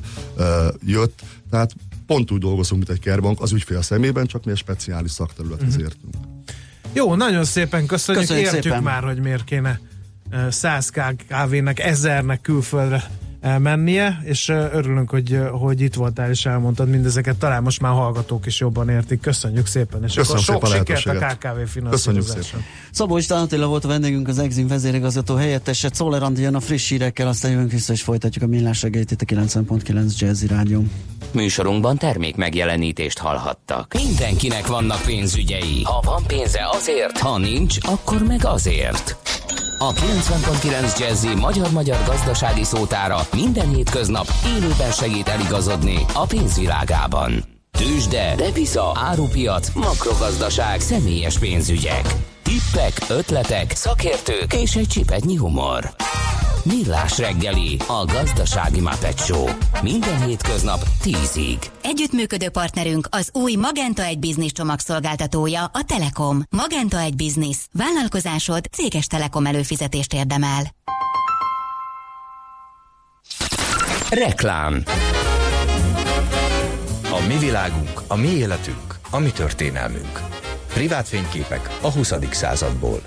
jött, 0.85 1.21
tehát 1.49 1.75
pont 2.05 2.31
úgy 2.31 2.39
dolgozunk, 2.39 2.85
mint 2.85 2.99
egy 2.99 3.03
kerbank, 3.03 3.41
az 3.41 3.51
ügyfél 3.51 3.81
szemében, 3.81 4.25
csak 4.25 4.45
mi 4.45 4.51
egy 4.51 4.57
speciális 4.57 5.11
szakterülethez 5.11 5.67
uh-huh. 5.67 5.83
értünk. 5.83 6.13
Jó, 6.93 7.15
nagyon 7.15 7.43
szépen 7.43 7.85
köszönjük, 7.85 8.23
köszönjük 8.23 8.53
értjük 8.53 8.73
szépen. 8.73 8.83
már, 8.83 9.03
hogy 9.03 9.19
miért 9.19 9.43
kéne 9.43 9.79
100 10.49 10.91
kávének, 11.27 11.79
ezernek 11.79 12.41
külföldre 12.41 13.03
mennie, 13.59 14.21
és 14.23 14.49
örülünk, 14.49 15.09
hogy, 15.09 15.39
hogy 15.51 15.81
itt 15.81 15.93
voltál 15.93 16.29
és 16.29 16.45
elmondtad 16.45 16.89
mindezeket, 16.89 17.35
talán 17.35 17.63
most 17.63 17.81
már 17.81 17.91
hallgatók 17.91 18.45
is 18.45 18.59
jobban 18.59 18.89
értik. 18.89 19.19
Köszönjük 19.19 19.65
szépen, 19.65 20.03
és 20.03 20.13
Köszönöm 20.13 20.43
akkor 20.47 20.67
sok 20.69 20.75
sikert 20.75 21.21
a 21.21 21.35
KKV 21.35 21.69
finanszírozáson. 21.69 22.63
Szabó 22.91 23.17
István 23.17 23.41
Attila 23.41 23.67
volt 23.67 23.85
a 23.85 23.87
vendégünk, 23.87 24.27
az 24.27 24.39
Exim 24.39 24.67
vezérigazgató 24.67 25.35
helyettese. 25.35 25.89
Szóler 25.93 26.23
Andi 26.23 26.41
jön 26.41 26.55
a 26.55 26.59
friss 26.59 26.89
hírekkel, 26.89 27.27
aztán 27.27 27.51
jövünk 27.51 27.71
vissza 27.71 27.93
és 27.93 28.01
folytatjuk 28.01 28.43
a 28.43 28.47
millás 28.47 28.81
reggelyt 28.81 29.11
itt 29.11 29.21
a 29.21 29.25
90.9 29.25 30.17
Jazzy 30.17 30.47
Rádió. 30.47 30.83
Műsorunkban 31.31 31.97
termék 31.97 32.35
megjelenítést 32.35 33.17
hallhattak. 33.17 33.93
Mindenkinek 33.93 34.67
vannak 34.67 35.01
pénzügyei. 35.01 35.81
Ha 35.83 35.99
van 36.03 36.23
pénze 36.27 36.69
azért, 36.71 37.17
ha 37.17 37.37
nincs, 37.37 37.77
akkor 37.81 38.23
meg 38.23 38.45
azért. 38.45 39.34
A 39.77 39.93
90.9 39.93 40.99
Jazzy 40.99 41.35
magyar-magyar 41.35 41.97
gazdasági 42.05 42.63
szótára 42.63 43.17
minden 43.33 43.69
hétköznap 43.69 44.27
élőben 44.57 44.91
segít 44.91 45.27
eligazodni 45.27 45.97
a 46.13 46.25
pénzvilágában. 46.25 47.43
Tősde, 47.71 48.35
depisza, 48.35 48.91
árupiac, 48.95 49.73
makrogazdaság, 49.73 50.79
személyes 50.79 51.39
pénzügyek. 51.39 52.15
Tippek, 52.43 52.93
ötletek, 53.09 53.71
szakértők 53.75 54.53
és 54.53 54.75
egy 54.75 54.87
csipetnyi 54.87 55.35
humor. 55.35 55.95
Millás 56.65 57.17
reggeli, 57.17 57.77
a 57.87 58.05
gazdasági 58.05 58.81
Muppet 58.81 59.19
Show. 59.19 59.47
Minden 59.81 60.25
hétköznap 60.25 60.83
10-ig. 61.03 61.65
Együttműködő 61.83 62.49
partnerünk 62.49 63.07
az 63.11 63.29
új 63.33 63.55
Magenta 63.55 64.03
egy 64.03 64.19
Business 64.19 64.51
csomagszolgáltatója, 64.51 65.63
a 65.63 65.83
Telekom. 65.85 66.43
Magenta 66.49 66.99
egy 66.99 67.15
Business. 67.15 67.57
Vállalkozásod 67.71 68.65
céges 68.71 69.07
Telekom 69.07 69.45
előfizetést 69.45 70.13
érdemel. 70.13 70.63
Reklám 74.09 74.83
A 77.11 77.27
mi 77.27 77.37
világunk, 77.37 78.01
a 78.07 78.15
mi 78.15 78.27
életünk, 78.27 78.95
a 79.09 79.19
mi 79.19 79.31
történelmünk. 79.31 80.21
Privát 80.73 81.07
fényképek 81.07 81.77
a 81.81 81.91
20. 81.91 82.13
századból. 82.31 83.01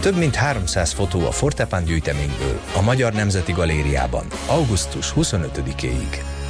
Több 0.00 0.16
mint 0.16 0.34
300 0.34 0.92
fotó 0.92 1.26
a 1.26 1.30
Fortepán 1.30 1.84
gyűjteményből 1.84 2.60
a 2.76 2.82
Magyar 2.82 3.12
Nemzeti 3.12 3.52
Galériában 3.52 4.26
augusztus 4.46 5.12
25-éig. 5.16 6.41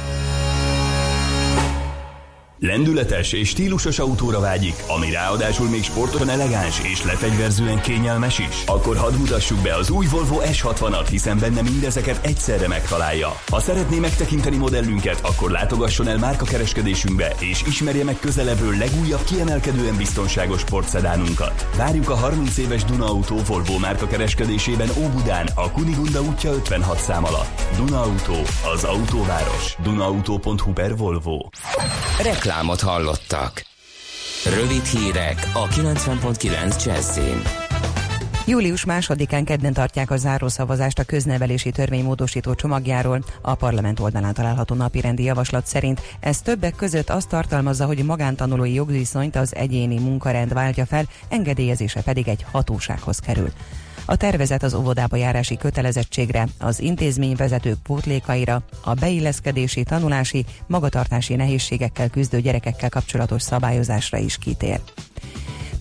Lendületes 2.65 3.31
és 3.31 3.49
stílusos 3.49 3.99
autóra 3.99 4.39
vágyik, 4.39 4.75
ami 4.87 5.11
ráadásul 5.11 5.69
még 5.69 5.83
sportosan 5.83 6.29
elegáns 6.29 6.79
és 6.91 7.03
lefegyverzően 7.03 7.81
kényelmes 7.81 8.39
is? 8.39 8.63
Akkor 8.65 8.97
hadd 8.97 9.13
mutassuk 9.13 9.61
be 9.61 9.75
az 9.75 9.89
új 9.89 10.05
Volvo 10.05 10.39
S60-at, 10.43 11.07
hiszen 11.09 11.39
benne 11.39 11.61
mindezeket 11.61 12.25
egyszerre 12.25 12.67
megtalálja. 12.67 13.27
Ha 13.49 13.59
szeretné 13.59 13.99
megtekinteni 13.99 14.57
modellünket, 14.57 15.19
akkor 15.23 15.51
látogasson 15.51 16.07
el 16.07 16.17
márkakereskedésünkbe 16.17 17.35
és 17.39 17.63
ismerje 17.67 18.03
meg 18.03 18.19
közelebbről 18.19 18.77
legújabb 18.77 19.23
kiemelkedően 19.23 19.97
biztonságos 19.97 20.59
sportszedánunkat. 20.59 21.67
Várjuk 21.77 22.09
a 22.09 22.15
30 22.15 22.57
éves 22.57 22.83
Duna 22.83 23.05
Auto 23.05 23.35
Volvo 23.47 23.77
márkakereskedésében 23.77 24.89
Óbudán, 24.97 25.47
a 25.55 25.71
Kunigunda 25.71 26.21
útja 26.21 26.51
56 26.51 26.99
szám 26.99 27.25
alatt. 27.25 27.61
Duna 27.75 28.01
Auto, 28.01 28.39
az 28.73 28.83
autóváros. 28.83 29.75
Dunaauto.hu 29.83 30.73
per 30.73 30.97
Volvo. 30.97 31.39
Reklám 32.21 32.51
reklámot 32.53 32.81
hallottak. 32.81 33.65
Rövid 34.59 34.83
hírek 34.83 35.49
a 35.53 35.67
90.9 35.67 36.85
Jazzin. 36.85 37.41
Július 38.45 38.85
másodikán 38.85 39.45
kedden 39.45 39.73
tartják 39.73 40.11
a 40.11 40.17
zárószavazást 40.17 40.99
a 40.99 41.03
köznevelési 41.03 41.71
törvény 41.71 42.03
módosító 42.03 42.53
csomagjáról. 42.53 43.23
A 43.41 43.55
parlament 43.55 43.99
oldalán 43.99 44.33
található 44.33 44.75
napirendi 44.75 45.23
javaslat 45.23 45.65
szerint 45.65 46.01
ez 46.19 46.41
többek 46.41 46.75
között 46.75 47.09
azt 47.09 47.29
tartalmazza, 47.29 47.85
hogy 47.85 48.03
magántanulói 48.03 48.73
jogviszonyt 48.73 49.35
az 49.35 49.55
egyéni 49.55 49.99
munkarend 49.99 50.53
váltja 50.53 50.85
fel, 50.85 51.05
engedélyezése 51.29 52.01
pedig 52.01 52.27
egy 52.27 52.45
hatósághoz 52.51 53.19
kerül. 53.19 53.49
A 54.05 54.15
tervezet 54.15 54.63
az 54.63 54.73
óvodába 54.73 55.15
járási 55.15 55.57
kötelezettségre, 55.57 56.47
az 56.59 56.79
intézményvezetők 56.79 57.77
pótlékaira, 57.83 58.63
a 58.83 58.93
beilleszkedési, 58.93 59.83
tanulási, 59.83 60.45
magatartási 60.67 61.35
nehézségekkel 61.35 62.09
küzdő 62.09 62.41
gyerekekkel 62.41 62.89
kapcsolatos 62.89 63.41
szabályozásra 63.41 64.17
is 64.17 64.37
kitér. 64.37 64.79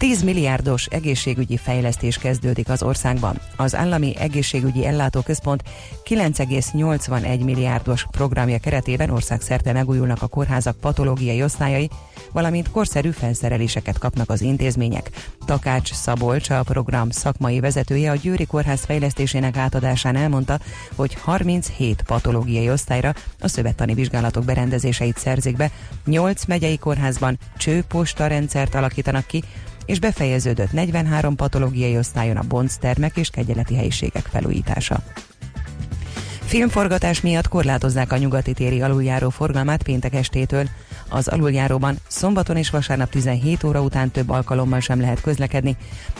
10 0.03 0.23
milliárdos 0.23 0.87
egészségügyi 0.87 1.57
fejlesztés 1.57 2.19
kezdődik 2.19 2.69
az 2.69 2.83
országban. 2.83 3.39
Az 3.57 3.75
állami 3.75 4.17
egészségügyi 4.19 4.87
ellátóközpont 4.87 5.63
9,81 6.05 7.45
milliárdos 7.45 8.07
programja 8.11 8.59
keretében 8.59 9.11
országszerte 9.11 9.73
megújulnak 9.73 10.23
a 10.23 10.27
kórházak 10.27 10.77
patológiai 10.77 11.43
osztályai, 11.43 11.91
valamint 12.33 12.71
korszerű 12.71 13.11
felszereléseket 13.11 13.99
kapnak 13.99 14.31
az 14.31 14.41
intézmények. 14.41 15.11
Takács 15.45 15.93
Szabolcs, 15.93 16.51
a 16.51 16.63
program 16.63 17.11
szakmai 17.11 17.61
vezetője 17.61 18.11
a 18.11 18.15
Győri 18.17 18.47
Kórház 18.47 18.85
fejlesztésének 18.85 19.57
átadásán 19.57 20.17
elmondta, 20.17 20.59
hogy 20.95 21.15
37 21.15 22.03
patológiai 22.07 22.71
osztályra 22.71 23.15
a 23.41 23.49
szövettani 23.49 23.95
vizsgálatok 23.95 24.45
berendezéseit 24.45 25.19
szerzik 25.19 25.57
be, 25.57 25.71
8 26.05 26.45
megyei 26.45 26.79
kórházban 26.79 27.39
csőposta 27.57 28.27
rendszert 28.27 28.75
alakítanak 28.75 29.27
ki, 29.27 29.43
és 29.87 29.99
befejeződött 29.99 30.73
43 30.73 31.37
patológiai 31.37 31.97
osztályon 31.97 32.37
a 32.37 32.43
bonctermek 32.49 33.17
és 33.17 33.31
kegyeleti 33.31 33.75
helyiségek 33.75 34.27
felújítása. 34.31 35.03
Filmforgatás 36.45 37.21
miatt 37.21 37.49
korlátozzák 37.49 38.13
a 38.13 38.17
nyugati 38.17 38.53
téri 38.53 38.83
aluljáró 38.83 39.31
forgalmát 39.31 39.83
péntek 39.83 40.15
estétől. 40.15 40.69
Az 41.15 41.29
aluljáróban 41.29 41.99
szombaton 42.07 42.57
és 42.57 42.71
vasárnap 42.71 43.11
17 43.11 43.65
óra 43.65 43.81
után 43.81 44.11
több 44.11 44.31
alkalommal 44.31 44.81
sem 44.81 45.01
lehet 45.01 45.21
közlekedni. 45.21 45.77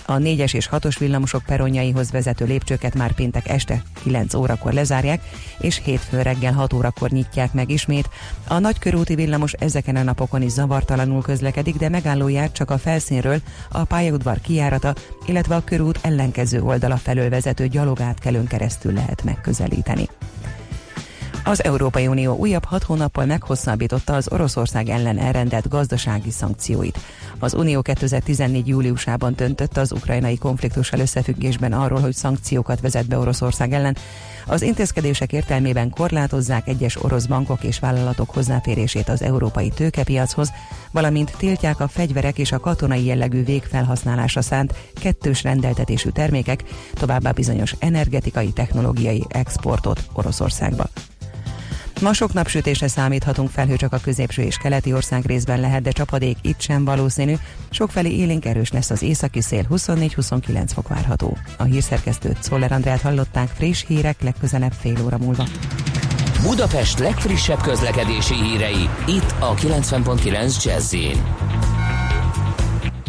A 0.07 0.17
4-es 0.17 0.55
és 0.55 0.69
6-os 0.73 0.97
villamosok 0.99 1.43
peronjaihoz 1.47 2.11
vezető 2.11 2.45
lépcsőket 2.45 2.95
már 2.95 3.13
péntek 3.13 3.49
este 3.49 3.83
9 4.03 4.35
órakor 4.35 4.73
lezárják, 4.73 5.21
és 5.59 5.81
hétfő 5.85 6.23
reggel 6.23 6.53
6 6.53 6.73
órakor 6.73 7.11
nyitják 7.11 7.53
meg 7.53 7.71
ismét. 7.71 8.09
A 8.49 8.59
nagykörúti 8.59 9.15
villamos 9.15 9.53
ezeken 9.53 9.97
a 9.97 10.03
napokon 10.03 10.43
is 10.43 10.51
zavartalanul 10.51 11.23
közlekedik, 11.23 11.77
de 11.77 11.89
megállóját 11.89 12.53
csak 12.53 12.71
a 12.71 12.79
felszínről 12.79 13.41
a 13.71 13.85
pályaudvar 13.85 14.41
kijárata, 14.41 14.95
illetve 15.27 15.55
a 15.55 15.65
körút 15.65 15.99
ellenkező 16.03 16.63
oldala 16.63 16.97
felől 16.97 17.29
vezető 17.29 17.67
gyalogátkelőn 17.67 18.47
keresztül 18.47 18.93
lehet 18.93 19.25
megközelíteni. 19.25 20.09
Az 21.45 21.65
Európai 21.65 22.07
Unió 22.07 22.37
újabb 22.37 22.65
hat 22.65 22.83
hónappal 22.83 23.25
meghosszabbította 23.25 24.15
az 24.15 24.33
Oroszország 24.33 24.89
ellen 24.89 25.19
elrendelt 25.19 25.69
gazdasági 25.69 26.31
szankcióit. 26.31 26.99
Az 27.39 27.55
Unió 27.55 27.83
2014. 27.83 28.69
júliusában 28.69 29.33
döntött 29.37 29.77
az 29.77 29.93
ukrajnai 29.93 30.39
konfliktussal 30.39 31.01
összefüggésben 31.01 31.73
arról, 31.73 32.01
hogy 32.01 32.15
szankciókat 32.15 32.81
vezet 32.81 33.09
be 33.09 33.19
Oroszország 33.19 33.73
ellen. 33.73 33.97
Az 34.47 34.63
intézkedések 34.63 35.33
értelmében 35.33 35.91
korlátozzák 35.91 36.69
egyes 36.69 37.03
orosz 37.03 37.27
bankok 37.27 37.65
és 37.65 37.79
vállalatok 37.79 38.31
hozzáférését 38.31 39.09
az 39.09 39.23
európai 39.23 39.69
tőkepiachoz, 39.69 40.53
valamint 40.91 41.35
tiltják 41.37 41.81
a 41.81 41.89
fegyverek 41.89 42.39
és 42.39 42.53
a 42.53 42.61
katonai 42.61 43.05
jellegű 43.05 43.45
végfelhasználásra 43.45 44.43
szánt 44.43 44.75
kettős 44.95 45.43
rendeltetésű 45.43 46.09
termékek, 46.09 46.65
továbbá 46.95 47.31
bizonyos 47.31 47.75
energetikai 47.79 48.53
technológiai 48.53 49.25
exportot 49.29 50.05
Oroszországba. 50.13 50.85
Ma 52.01 52.13
sok 52.13 52.33
napsütésre 52.33 52.89
számíthatunk, 52.89 53.51
felhő 53.51 53.77
csak 53.77 53.93
a 53.93 53.99
középső 54.03 54.43
és 54.43 54.57
keleti 54.57 54.93
ország 54.93 55.27
részben 55.27 55.61
lehet, 55.61 55.83
de 55.83 55.91
csapadék 55.91 56.37
itt 56.41 56.61
sem 56.61 56.85
valószínű. 56.85 57.35
Sokfelé 57.71 58.17
élénk 58.17 58.45
erős 58.45 58.71
lesz 58.71 58.91
az 58.91 59.03
északi 59.03 59.41
szél, 59.41 59.67
24-29 59.71 60.71
fok 60.75 60.89
várható. 60.89 61.37
A 61.57 61.63
hírszerkesztőt 61.63 62.43
Szoller 62.43 62.73
Andrát 62.73 63.01
hallották 63.01 63.49
friss 63.49 63.85
hírek 63.87 64.23
legközelebb 64.23 64.73
fél 64.73 65.05
óra 65.05 65.19
múlva. 65.19 65.45
Budapest 66.43 66.99
legfrissebb 66.99 67.61
közlekedési 67.61 68.35
hírei, 68.35 68.89
itt 69.07 69.35
a 69.39 69.55
90.9 69.55 70.65
jazz 70.65 70.95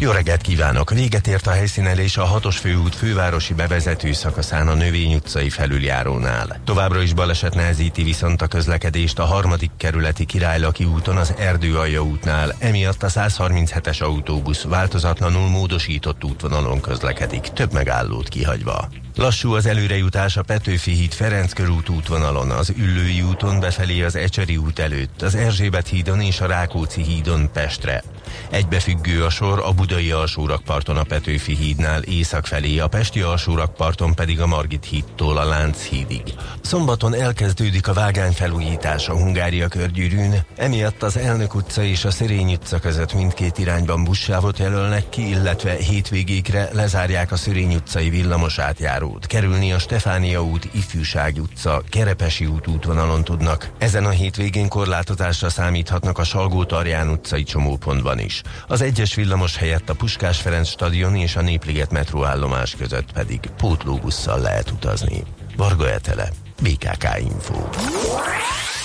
jó 0.04 0.10
reggelt 0.10 0.40
kívánok! 0.40 0.90
Véget 0.90 1.26
ért 1.26 1.46
a 1.46 1.50
helyszínelés 1.50 2.16
a 2.16 2.24
hatos 2.24 2.58
főút 2.58 2.94
fővárosi 2.94 3.54
bevezető 3.54 4.12
szakaszán 4.12 4.68
a 4.68 4.74
Növény 4.74 5.14
utcai 5.14 5.50
felüljárónál. 5.50 6.60
Továbbra 6.64 7.02
is 7.02 7.12
baleset 7.12 7.54
nehezíti 7.54 8.02
viszont 8.02 8.42
a 8.42 8.46
közlekedést 8.46 9.18
a 9.18 9.24
harmadik 9.24 9.70
kerületi 9.76 10.24
Királylaki 10.24 10.84
úton 10.84 11.16
az 11.16 11.34
Erdőalja 11.38 12.02
útnál, 12.02 12.54
emiatt 12.58 13.02
a 13.02 13.08
137-es 13.08 14.02
autóbusz 14.02 14.62
változatlanul 14.62 15.48
módosított 15.48 16.24
útvonalon 16.24 16.80
közlekedik, 16.80 17.42
több 17.42 17.72
megállót 17.72 18.28
kihagyva. 18.28 18.88
Lassú 19.16 19.54
az 19.54 19.66
előrejutás 19.66 20.36
a 20.36 20.42
Petőfi 20.42 20.92
híd 20.92 21.12
Ferenc 21.12 21.52
körút 21.52 21.88
útvonalon, 21.88 22.50
az 22.50 22.72
Üllői 22.76 23.22
úton 23.22 23.60
befelé 23.60 24.02
az 24.02 24.16
Ecseri 24.16 24.56
út 24.56 24.78
előtt, 24.78 25.22
az 25.22 25.34
Erzsébet 25.34 25.88
hídon 25.88 26.20
és 26.20 26.40
a 26.40 26.46
Rákóczi 26.46 27.02
hídon 27.02 27.52
Pestre. 27.52 28.02
Egybefüggő 28.50 29.24
a 29.24 29.30
sor 29.30 29.62
a 29.64 29.72
Budai 29.72 30.10
alsórakparton 30.10 30.96
a 30.96 31.02
Petőfi 31.02 31.54
hídnál 31.54 32.02
észak 32.02 32.46
felé, 32.46 32.78
a 32.78 32.86
Pesti 32.86 33.20
alsórakparton 33.20 34.14
pedig 34.14 34.40
a 34.40 34.46
Margit 34.46 34.84
hídtól 34.84 35.36
a 35.36 35.44
Lánc 35.44 35.82
hídig. 35.82 36.22
Szombaton 36.60 37.14
elkezdődik 37.14 37.88
a 37.88 37.92
vágány 37.92 38.32
felújítás 38.32 39.08
a 39.08 39.16
Hungária 39.16 39.68
körgyűrűn, 39.68 40.44
emiatt 40.56 41.02
az 41.02 41.16
Elnök 41.16 41.54
utca 41.54 41.82
és 41.82 42.04
a 42.04 42.10
Szerény 42.10 42.52
utca 42.52 42.78
között 42.78 43.14
mindkét 43.14 43.58
irányban 43.58 44.04
buszsávot 44.04 44.58
jelölnek 44.58 45.08
ki, 45.08 45.28
illetve 45.28 45.72
hétvégékre 45.72 46.68
lezárják 46.72 47.32
a 47.32 47.36
Szörény 47.36 47.74
utcai 47.74 48.10
villamos 48.10 48.58
átjárót. 48.58 49.26
Kerülni 49.26 49.72
a 49.72 49.78
Stefánia 49.78 50.42
út, 50.42 50.68
Ifjúság 50.72 51.36
utca, 51.36 51.82
Kerepesi 51.88 52.46
út 52.46 52.66
útvonalon 52.66 53.24
tudnak. 53.24 53.70
Ezen 53.78 54.04
a 54.04 54.10
hétvégén 54.10 54.68
korlátozásra 54.68 55.48
számíthatnak 55.48 56.18
a 56.18 56.24
Salgó 56.24 56.64
Tarján 56.64 57.08
utcai 57.08 57.42
csomópontban 57.42 58.13
is. 58.18 58.42
Az 58.68 58.80
egyes 58.80 59.14
villamos 59.14 59.56
helyett 59.56 59.88
a 59.88 59.94
Puskás 59.94 60.40
Ferenc 60.40 60.68
stadion 60.68 61.14
és 61.14 61.36
a 61.36 61.40
Népliget 61.40 61.90
metróállomás 61.90 62.76
között 62.76 63.12
pedig 63.12 63.40
pótlóbusszal 63.56 64.40
lehet 64.40 64.70
utazni. 64.70 65.22
Varga 65.56 65.90
Etele, 65.90 66.28
BKK 66.62 67.08
Info. 67.20 67.54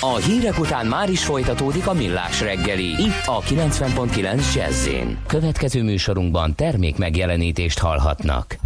A 0.02 0.16
hírek 0.16 0.60
után 0.60 0.86
már 0.86 1.10
is 1.10 1.24
folytatódik 1.24 1.88
a 1.88 1.94
millás 1.94 2.42
reggeli. 2.42 2.88
Itt 2.88 3.26
a 3.26 3.42
90.9 3.42 4.56
jazz 4.56 4.88
Következő 5.28 5.84
műsorunkban 5.84 6.56
termék 6.56 6.98
megjelenítést 6.98 7.80
hallhatnak. 7.80 8.58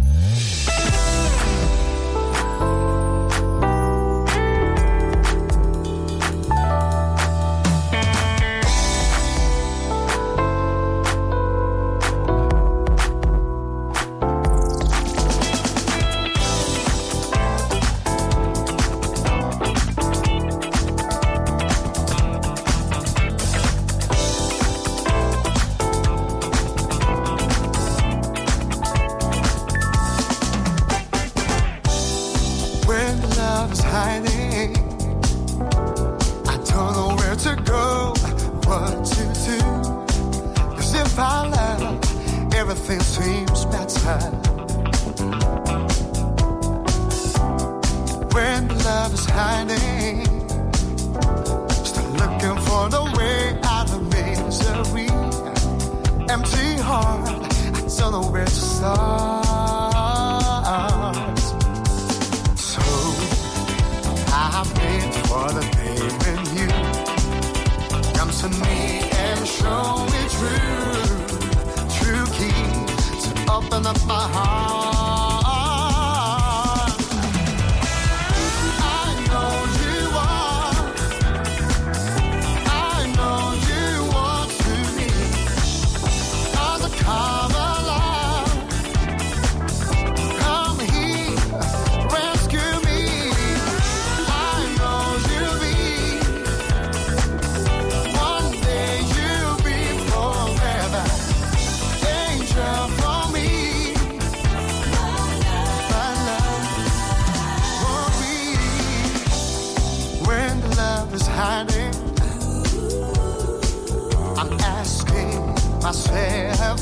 open 73.74 73.86
up 73.86 74.06
my 74.06 74.14
heart. 74.14 74.83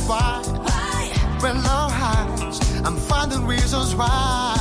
why. 0.01 0.43
Why? 0.67 1.13
When 1.41 1.57
low 1.57 1.89
highs, 1.91 2.59
I'm 2.85 2.97
finding 2.97 3.47
reasons 3.47 3.95
why. 3.95 4.55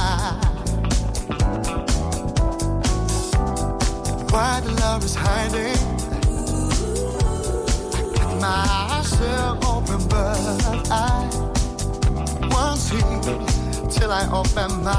Why 4.31 4.61
the 4.61 4.71
love 4.83 5.03
is 5.03 5.15
hiding. 5.15 5.77
Myself 8.39 9.65
open, 9.67 10.07
but 10.07 10.89
I 10.89 11.29
won't 12.51 12.79
see 12.79 13.03
till 13.89 14.11
I 14.11 14.27
open 14.31 14.83
my 14.83 14.91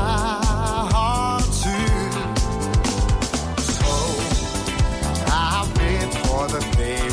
heart 0.94 1.44
to. 1.62 1.76
So 3.62 3.90
I 5.28 5.68
wait 5.76 6.14
for 6.24 6.48
the 6.48 6.60
day. 6.76 7.11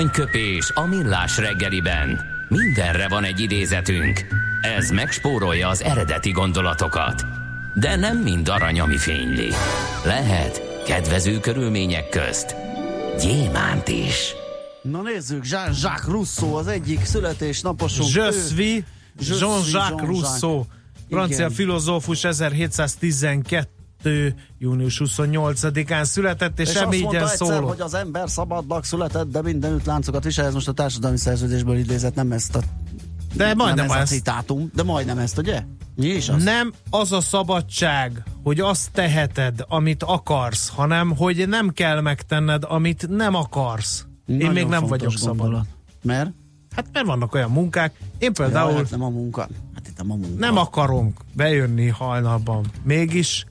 Aranyköpés 0.00 0.70
a 0.74 0.86
millás 0.86 1.38
reggeliben. 1.38 2.20
Mindenre 2.48 3.08
van 3.08 3.24
egy 3.24 3.40
idézetünk. 3.40 4.26
Ez 4.76 4.90
megspórolja 4.90 5.68
az 5.68 5.82
eredeti 5.82 6.30
gondolatokat. 6.30 7.24
De 7.74 7.96
nem 7.96 8.18
mind 8.18 8.48
arany, 8.48 8.80
ami 8.80 8.96
fényli. 8.96 9.48
Lehet 10.04 10.82
kedvező 10.86 11.38
körülmények 11.38 12.08
közt 12.08 12.56
gyémánt 13.18 13.88
is. 13.88 14.34
Na 14.82 15.02
nézzük, 15.02 15.48
Jean-Jacques 15.48 16.06
Rousseau 16.06 16.54
az 16.54 16.66
egyik 16.66 17.04
születésnaposunk. 17.04 18.10
Je 18.14 18.30
suis 18.30 18.58
Je 18.58 19.24
suis 19.24 19.40
Jean-Jacques 19.40 19.72
Jean-Jacques. 19.72 20.08
Rousseau, 20.08 20.64
francia 21.10 21.36
Igen. 21.36 21.50
filozófus 21.50 22.24
1712 22.24 23.68
június 24.58 25.02
28-án 25.04 26.04
született, 26.04 26.60
és, 26.60 26.68
És 26.68 26.74
sem 26.74 26.92
így 26.92 27.04
egyszer, 27.14 27.28
szólott. 27.36 27.68
hogy 27.68 27.80
az 27.80 27.94
ember 27.94 28.30
szabadnak 28.30 28.84
született, 28.84 29.30
de 29.30 29.42
mindenütt 29.42 29.84
láncokat 29.84 30.24
visel. 30.24 30.46
Ez 30.46 30.54
most 30.54 30.68
a 30.68 30.72
társadalmi 30.72 31.16
szerződésből 31.16 31.76
idézett, 31.76 32.14
nem 32.14 32.32
ezt 32.32 32.56
a 32.56 32.60
De 33.34 33.54
majdnem 33.54 33.86
nem 33.86 33.96
ez 33.96 34.02
ezt. 34.02 34.12
a 34.12 34.14
citátum, 34.14 34.70
de 34.74 34.82
majdnem 34.82 35.18
ezt, 35.18 35.38
ugye? 35.38 35.62
Mi 35.96 36.06
is 36.06 36.28
az? 36.28 36.42
Nem 36.44 36.72
az 36.90 37.12
a 37.12 37.20
szabadság, 37.20 38.22
hogy 38.42 38.60
azt 38.60 38.90
teheted, 38.92 39.64
amit 39.68 40.02
akarsz, 40.02 40.68
hanem 40.68 41.16
hogy 41.16 41.48
nem 41.48 41.70
kell 41.70 42.00
megtenned, 42.00 42.62
amit 42.68 43.08
nem 43.08 43.34
akarsz. 43.34 44.04
Én 44.26 44.36
Nagyon 44.36 44.52
még 44.52 44.66
nem 44.66 44.86
vagyok 44.86 45.12
szabad. 45.12 45.36
gondolat. 45.36 45.66
Mert? 46.02 46.30
Hát 46.76 46.86
mert 46.92 47.06
vannak 47.06 47.34
olyan 47.34 47.50
munkák, 47.50 47.94
én 48.18 48.32
például 48.32 48.70
Jaj, 48.70 48.80
hát 48.80 48.90
nem 48.90 49.02
a 49.02 49.08
munka. 49.08 49.48
Hát 49.74 49.88
itt 49.88 49.96
nem 49.96 50.10
a 50.10 50.14
munka. 50.14 50.38
nem 50.38 50.56
akarom 50.56 51.12
bejönni 51.34 51.88
hajnalban. 51.88 52.64
Mégis 52.82 53.46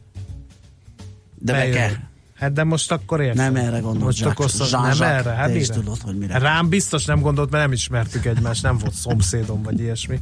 de 1.40 1.52
be 1.52 1.58
bejövök. 1.58 1.80
kell. 1.80 1.94
Hát 2.36 2.54
de 2.54 2.64
most 2.64 2.92
akkor 2.92 3.22
értem. 3.22 3.54
Nem 3.54 3.66
erre 3.66 3.80
gondolt 3.80 4.04
Most 4.06 4.20
Jacques- 4.20 4.40
akkor 4.40 4.68
szó- 4.68 4.82
nem 4.82 5.02
erre, 5.02 5.30
hát 5.30 5.56
is 5.56 5.68
tudod, 5.68 5.98
hogy 6.02 6.18
mire. 6.18 6.38
Rám 6.38 6.70
biztos 6.70 7.06
nem 7.06 7.22
gondolt, 7.22 7.50
mert 7.52 7.64
nem 7.64 7.74
ismertük 7.74 8.26
egymást, 8.26 8.64
nem 8.64 8.78
volt 8.78 8.94
szomszédom, 8.94 9.64
vagy 9.64 9.80
ilyesmi. 9.80 10.20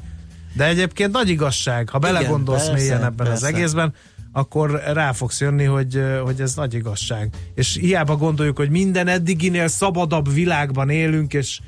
De 0.53 0.65
egyébként 0.67 1.12
nagy 1.12 1.30
igazság, 1.30 1.89
ha 1.89 1.99
belegondolsz 1.99 2.67
persze, 2.67 2.84
mélyen 2.84 3.03
ebben 3.03 3.27
az 3.27 3.39
persze. 3.41 3.56
egészben, 3.56 3.93
akkor 4.32 4.82
rá 4.93 5.12
fogsz 5.12 5.41
jönni, 5.41 5.63
hogy, 5.63 6.01
hogy 6.23 6.41
ez 6.41 6.56
nagy 6.56 6.73
igazság. 6.73 7.30
És 7.56 7.77
hiába 7.82 8.15
gondoljuk, 8.15 8.58
hogy 8.58 8.69
minden 8.69 9.08
eddiginél 9.08 9.67
szabadabb 9.67 10.34
világban 10.34 10.89
élünk, 10.89 11.34
és, 11.34 11.60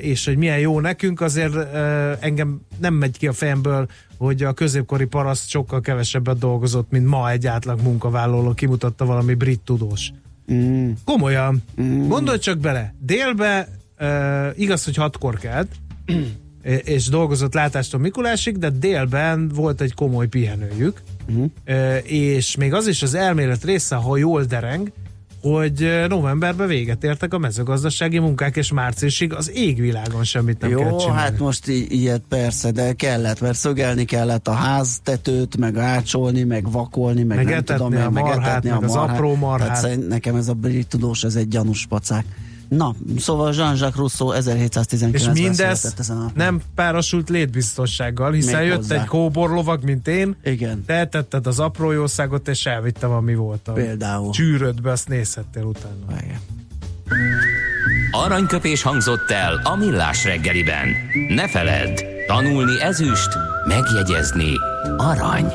és 0.00 0.24
hogy 0.24 0.36
milyen 0.36 0.58
jó 0.58 0.80
nekünk, 0.80 1.20
azért 1.20 1.54
eh, 1.54 2.16
engem 2.20 2.60
nem 2.80 2.94
megy 2.94 3.18
ki 3.18 3.26
a 3.26 3.32
fejemből, 3.32 3.88
hogy 4.18 4.42
a 4.42 4.52
középkori 4.52 5.04
paraszt 5.04 5.48
sokkal 5.48 5.80
kevesebbet 5.80 6.38
dolgozott, 6.38 6.90
mint 6.90 7.06
ma 7.06 7.30
egy 7.30 7.46
átlag 7.46 7.80
munkavállaló, 7.82 8.52
kimutatta 8.54 9.04
valami 9.04 9.34
brit 9.34 9.60
tudós. 9.60 10.12
Mm. 10.52 10.90
Komolyan. 11.04 11.62
Mm. 11.80 12.08
Gondolj 12.08 12.38
csak 12.38 12.58
bele. 12.58 12.94
Délbe 13.00 13.68
uh, 14.00 14.46
igaz, 14.56 14.84
hogy 14.84 14.96
hatkor 14.96 15.38
kelt, 15.38 15.68
és 16.84 17.08
dolgozott 17.08 17.54
látástól 17.54 18.00
Mikulásig, 18.00 18.58
de 18.58 18.70
délben 18.70 19.48
volt 19.48 19.80
egy 19.80 19.94
komoly 19.94 20.26
pihenőjük, 20.26 21.02
Mhm. 21.28 21.44
uh, 21.66 21.96
és 22.12 22.56
még 22.56 22.74
az 22.74 22.86
is 22.86 23.02
az 23.02 23.14
elmélet 23.14 23.64
része, 23.64 23.94
ha 23.94 24.16
jól 24.16 24.44
dereng, 24.44 24.92
hogy 25.52 25.82
ö, 25.82 26.06
novemberben 26.06 26.66
véget 26.66 27.04
értek 27.04 27.34
a 27.34 27.38
mezőgazdasági 27.38 28.18
munkák, 28.18 28.56
és 28.56 28.72
márciusig 28.72 29.34
az 29.34 29.50
égvilágon 29.54 30.24
semmit 30.24 30.60
nem 30.60 30.70
kell 30.70 30.78
Jó, 30.90 30.96
csinálni. 30.98 31.20
hát 31.20 31.38
most 31.38 31.68
i- 31.68 32.00
ilyet 32.00 32.22
persze, 32.28 32.70
de 32.70 32.92
kellett, 32.92 33.40
mert 33.40 33.56
szögelni 33.58 34.04
kellett 34.04 34.48
a 34.48 34.52
háztetőt, 34.52 35.56
meg 35.56 35.76
ácsolni, 35.76 36.42
meg 36.42 36.70
vakolni, 36.70 37.22
meg, 37.22 37.36
Meg 37.36 37.46
nem 37.48 37.62
tudom, 37.64 37.86
a 37.96 38.10
meg 38.10 38.22
marhát, 38.24 38.46
etetni 38.50 38.70
meg 38.70 38.82
a 38.82 38.84
az 38.84 38.92
marhát. 38.94 39.16
apró 39.16 39.34
marhát. 39.34 39.82
Tehát 39.82 40.08
nekem 40.08 40.34
ez 40.36 40.48
a 40.48 40.54
brit 40.54 40.86
tudós, 40.88 41.22
ez 41.24 41.34
egy 41.36 41.48
gyanús 41.48 41.86
pacák. 41.86 42.24
Na, 42.68 42.94
szóval 43.18 43.52
Jean-Jacques 43.52 43.96
Rousseau 43.96 44.30
1719 44.30 45.22
És 45.36 45.40
mindez 45.42 45.94
ezen 45.98 46.16
a... 46.16 46.30
nem 46.34 46.60
párosult 46.74 47.28
létbiztossággal, 47.28 48.32
hiszen 48.32 48.58
Még 48.58 48.68
jött 48.68 48.76
hozzá. 48.76 49.00
egy 49.00 49.06
kóborlovag, 49.06 49.82
mint 49.84 50.08
én, 50.08 50.36
Igen. 50.44 50.84
te 50.86 50.94
etetted 50.94 51.46
az 51.46 51.58
apró 51.60 51.90
jószágot, 51.92 52.48
és 52.48 52.66
elvittem, 52.66 53.10
ami 53.10 53.34
volt 53.34 53.68
a 53.68 53.72
Például. 53.72 54.32
csűrödbe, 54.32 54.90
azt 54.90 55.08
nézhettél 55.08 55.62
utána. 55.64 56.22
Igen. 56.24 56.38
Aranyköpés 58.10 58.82
hangzott 58.82 59.30
el 59.30 59.60
a 59.64 59.76
millás 59.76 60.24
reggeliben. 60.24 60.88
Ne 61.28 61.48
feledd, 61.48 62.00
tanulni 62.26 62.80
ezüst, 62.82 63.28
megjegyezni 63.66 64.52
arany. 64.96 65.46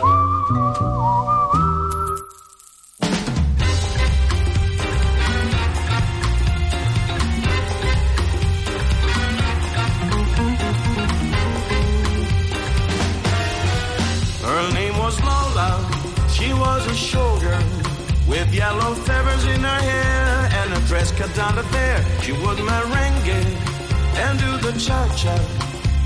Lola. 15.51 16.29
She 16.29 16.53
was 16.53 16.85
a 16.87 16.95
showgirl 16.95 18.27
with 18.27 18.53
yellow 18.53 18.93
feathers 18.95 19.43
in 19.45 19.61
her 19.61 19.81
hair 19.89 20.49
and 20.59 20.73
a 20.73 20.79
dress 20.87 21.11
cut 21.11 21.33
down 21.35 21.55
to 21.55 21.63
there. 21.73 22.03
She 22.21 22.31
would 22.31 22.57
merengue 22.57 23.41
and 24.23 24.39
do 24.39 24.51
the 24.65 24.73
cha 24.79 25.01
cha 25.15 25.35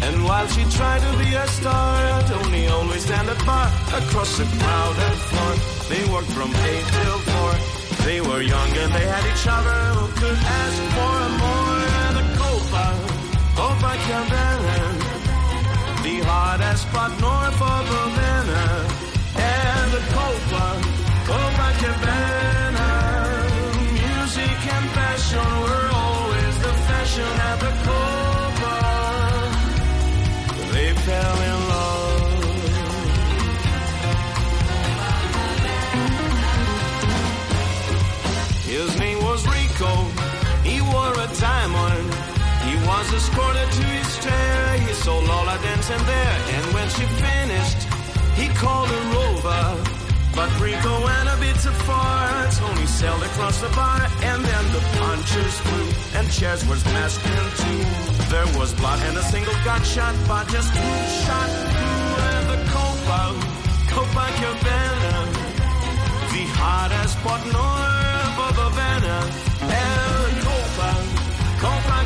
And 0.01 0.23
while 0.25 0.47
she 0.47 0.63
tried 0.77 1.01
to 1.01 1.11
be 1.17 1.33
a 1.35 1.47
star, 1.47 2.21
Tony 2.23 2.67
always 2.67 3.05
stand 3.05 3.29
at 3.29 3.45
bar 3.45 3.67
across 3.99 4.37
the 4.37 4.45
crowded 4.57 5.17
floor. 5.29 5.53
They 5.89 6.03
worked 6.11 6.31
from 6.37 6.51
eight 6.69 6.85
till 6.97 7.19
four. 7.29 7.53
They 8.05 8.21
were 8.21 8.41
young 8.41 8.71
and 8.83 8.91
they 8.93 9.05
had 9.13 9.25
each 9.31 9.47
other 9.47 9.79
who 9.97 10.05
could 10.21 10.39
ask 10.61 10.81
for 10.95 11.17
more. 11.41 11.85
And 12.03 12.15
the 12.19 12.25
Copa, 12.39 12.85
Copa 13.57 13.91
Cabana, 14.07 14.77
the 16.03 16.15
hottest 16.29 16.83
spot 16.83 17.11
north 17.21 17.61
of 17.61 17.85
Havana. 17.93 18.94
Music 23.93 24.59
and 24.75 24.87
passion 24.97 25.49
were 25.63 25.89
always 25.93 26.55
the 26.65 26.73
fashion 26.87 27.31
at 27.49 27.57
the 27.65 27.73
Copa. 27.85 28.77
They 30.73 30.89
fell 31.05 31.37
in 31.51 31.59
love. 31.73 31.95
His 38.65 38.89
name 38.99 39.19
was 39.23 39.45
Rico. 39.45 39.91
He 40.63 40.81
wore 40.81 41.13
a 41.13 41.27
diamond. 41.39 42.09
He 42.67 42.75
was 42.87 43.13
escorted 43.13 43.69
to 43.71 43.83
his 43.83 44.09
chair. 44.23 44.77
He 44.79 44.93
saw 44.93 45.19
Lola 45.19 45.57
there. 45.61 46.37
And 46.55 46.65
when 46.73 46.89
she 46.89 47.05
finished, 47.25 47.81
he 48.33 48.47
called 48.55 48.89
her 48.89 49.05
over. 49.29 49.94
But 50.35 50.51
Rico 50.59 50.93
went 51.03 51.29
a 51.29 51.37
bit 51.39 51.55
too 51.63 51.71
far. 51.87 52.51
Tony 52.51 52.85
sailed 52.85 53.23
across 53.23 53.61
the 53.61 53.69
bar. 53.69 54.01
And 54.21 54.43
then 54.43 54.65
the 54.75 54.81
punches 54.99 55.57
flew. 55.65 55.87
And 56.17 56.31
chairs 56.31 56.65
were 56.67 56.75
smashed 56.75 57.23
in 57.25 57.45
two. 57.61 57.81
There 58.33 58.49
was 58.59 58.73
blood 58.73 58.99
and 59.07 59.17
a 59.17 59.23
single 59.23 59.57
gunshot. 59.63 60.15
But 60.27 60.47
just 60.49 60.71
who 60.73 60.91
shot 61.23 61.49
through? 61.71 61.95
The 62.51 62.59
Copa, 62.73 63.21
Copa 63.91 64.25
Cabana 64.39 65.45
the 66.35 66.43
hottest 66.59 67.13
spot 67.17 67.41
north 67.55 68.37
of 68.45 68.55
Havana. 68.59 69.17
El 69.71 70.25
Copa, 70.43 70.91
Copa 71.63 71.97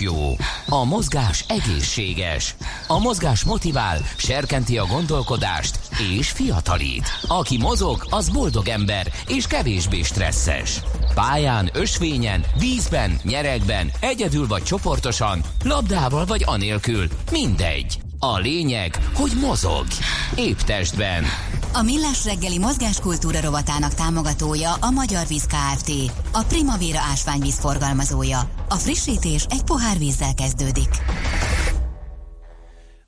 jó, 0.00 0.36
a 0.68 0.84
mozgás 0.84 1.44
egészséges, 1.48 2.54
a 2.86 2.98
mozgás 2.98 3.44
motivál, 3.44 3.98
serkenti 4.16 4.78
a 4.78 4.86
gondolkodást 4.86 5.78
és 6.16 6.30
fiatalít. 6.30 7.08
Aki 7.28 7.58
mozog, 7.58 8.06
az 8.10 8.28
boldog 8.28 8.68
ember 8.68 9.12
és 9.26 9.46
kevésbé 9.46 10.02
stresszes. 10.02 10.80
Pályán, 11.14 11.70
ösvényen, 11.72 12.44
vízben, 12.58 13.18
nyeregben, 13.22 13.90
egyedül 14.00 14.46
vagy 14.46 14.62
csoportosan, 14.62 15.40
labdával 15.64 16.24
vagy 16.24 16.42
anélkül, 16.46 17.08
mindegy. 17.30 17.98
A 18.18 18.38
lényeg, 18.38 18.98
hogy 19.14 19.32
mozog. 19.40 19.86
Épp 20.34 20.58
testben. 20.58 21.24
A 21.72 21.82
Millás 21.82 22.24
reggeli 22.24 22.58
mozgáskultúra 22.58 23.40
rovatának 23.40 23.94
támogatója 23.94 24.74
a 24.80 24.90
Magyar 24.90 25.26
Víz 25.26 25.46
Kft. 25.46 25.92
A 26.32 26.42
Primavera 26.42 26.98
ásványvíz 26.98 27.58
forgalmazója. 27.58 28.57
A 28.68 28.74
frissítés 28.74 29.46
egy 29.50 29.62
pohár 29.62 29.98
vízzel 29.98 30.34
kezdődik. 30.34 30.88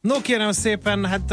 No 0.00 0.20
kérem 0.20 0.52
szépen, 0.52 1.06
hát 1.06 1.32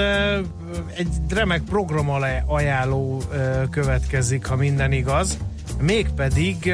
egy 0.95 1.07
remek 1.29 1.61
program 1.61 2.09
ajánló 2.45 3.21
következik, 3.69 4.45
ha 4.45 4.55
minden 4.55 4.91
igaz. 4.91 5.37
Mégpedig 5.79 6.73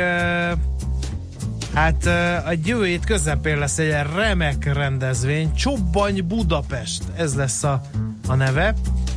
hát 1.73 2.05
a 2.45 2.53
jövő 2.63 2.85
hét 2.85 3.05
közepén 3.05 3.57
lesz 3.57 3.77
egy 3.77 3.95
remek 4.15 4.73
rendezvény, 4.73 5.53
Csobbany 5.53 6.27
Budapest, 6.27 7.03
ez 7.15 7.35
lesz 7.35 7.63
a, 7.63 7.81
a 8.27 8.35
neve. 8.35 8.73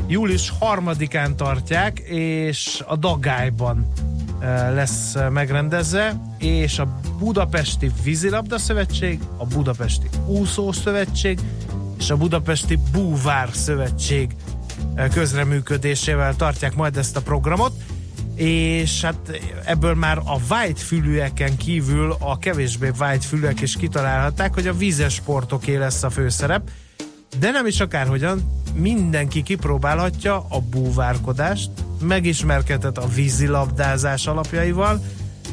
Július 0.06 0.52
harmadikán 0.58 1.36
tartják, 1.36 1.98
és 1.98 2.82
a 2.86 2.96
Dagályban 2.96 3.92
lesz 4.74 5.14
megrendezve, 5.30 6.20
és 6.38 6.78
a 6.78 7.00
Budapesti 7.18 7.90
Vízilabda 8.02 8.58
Szövetség, 8.58 9.20
a 9.36 9.46
Budapesti 9.46 10.08
Úszó 10.26 10.72
Szövetség, 10.72 11.38
és 11.98 12.10
a 12.10 12.16
Budapesti 12.16 12.78
Búvár 12.92 13.48
Szövetség 13.52 14.36
közreműködésével 15.12 16.36
tartják 16.36 16.74
majd 16.74 16.96
ezt 16.96 17.16
a 17.16 17.22
programot, 17.22 17.72
és 18.34 19.02
hát 19.02 19.40
ebből 19.64 19.94
már 19.94 20.18
a 20.18 20.38
white 20.50 20.80
fülűeken 20.80 21.56
kívül 21.56 22.16
a 22.18 22.38
kevésbé 22.38 22.90
white 22.98 23.26
fülűek 23.26 23.60
is 23.60 23.76
kitalálhatták, 23.76 24.54
hogy 24.54 24.66
a 24.66 24.76
vízes 24.76 25.14
sportoké 25.14 25.76
lesz 25.76 26.02
a 26.02 26.10
főszerep, 26.10 26.70
de 27.38 27.50
nem 27.50 27.66
is 27.66 27.80
akárhogyan, 27.80 28.62
mindenki 28.74 29.42
kipróbálhatja 29.42 30.46
a 30.48 30.60
búvárkodást, 30.60 31.70
megismerkedhet 32.00 32.98
a 32.98 33.08
vízilabdázás 33.14 34.26
alapjaival, 34.26 35.00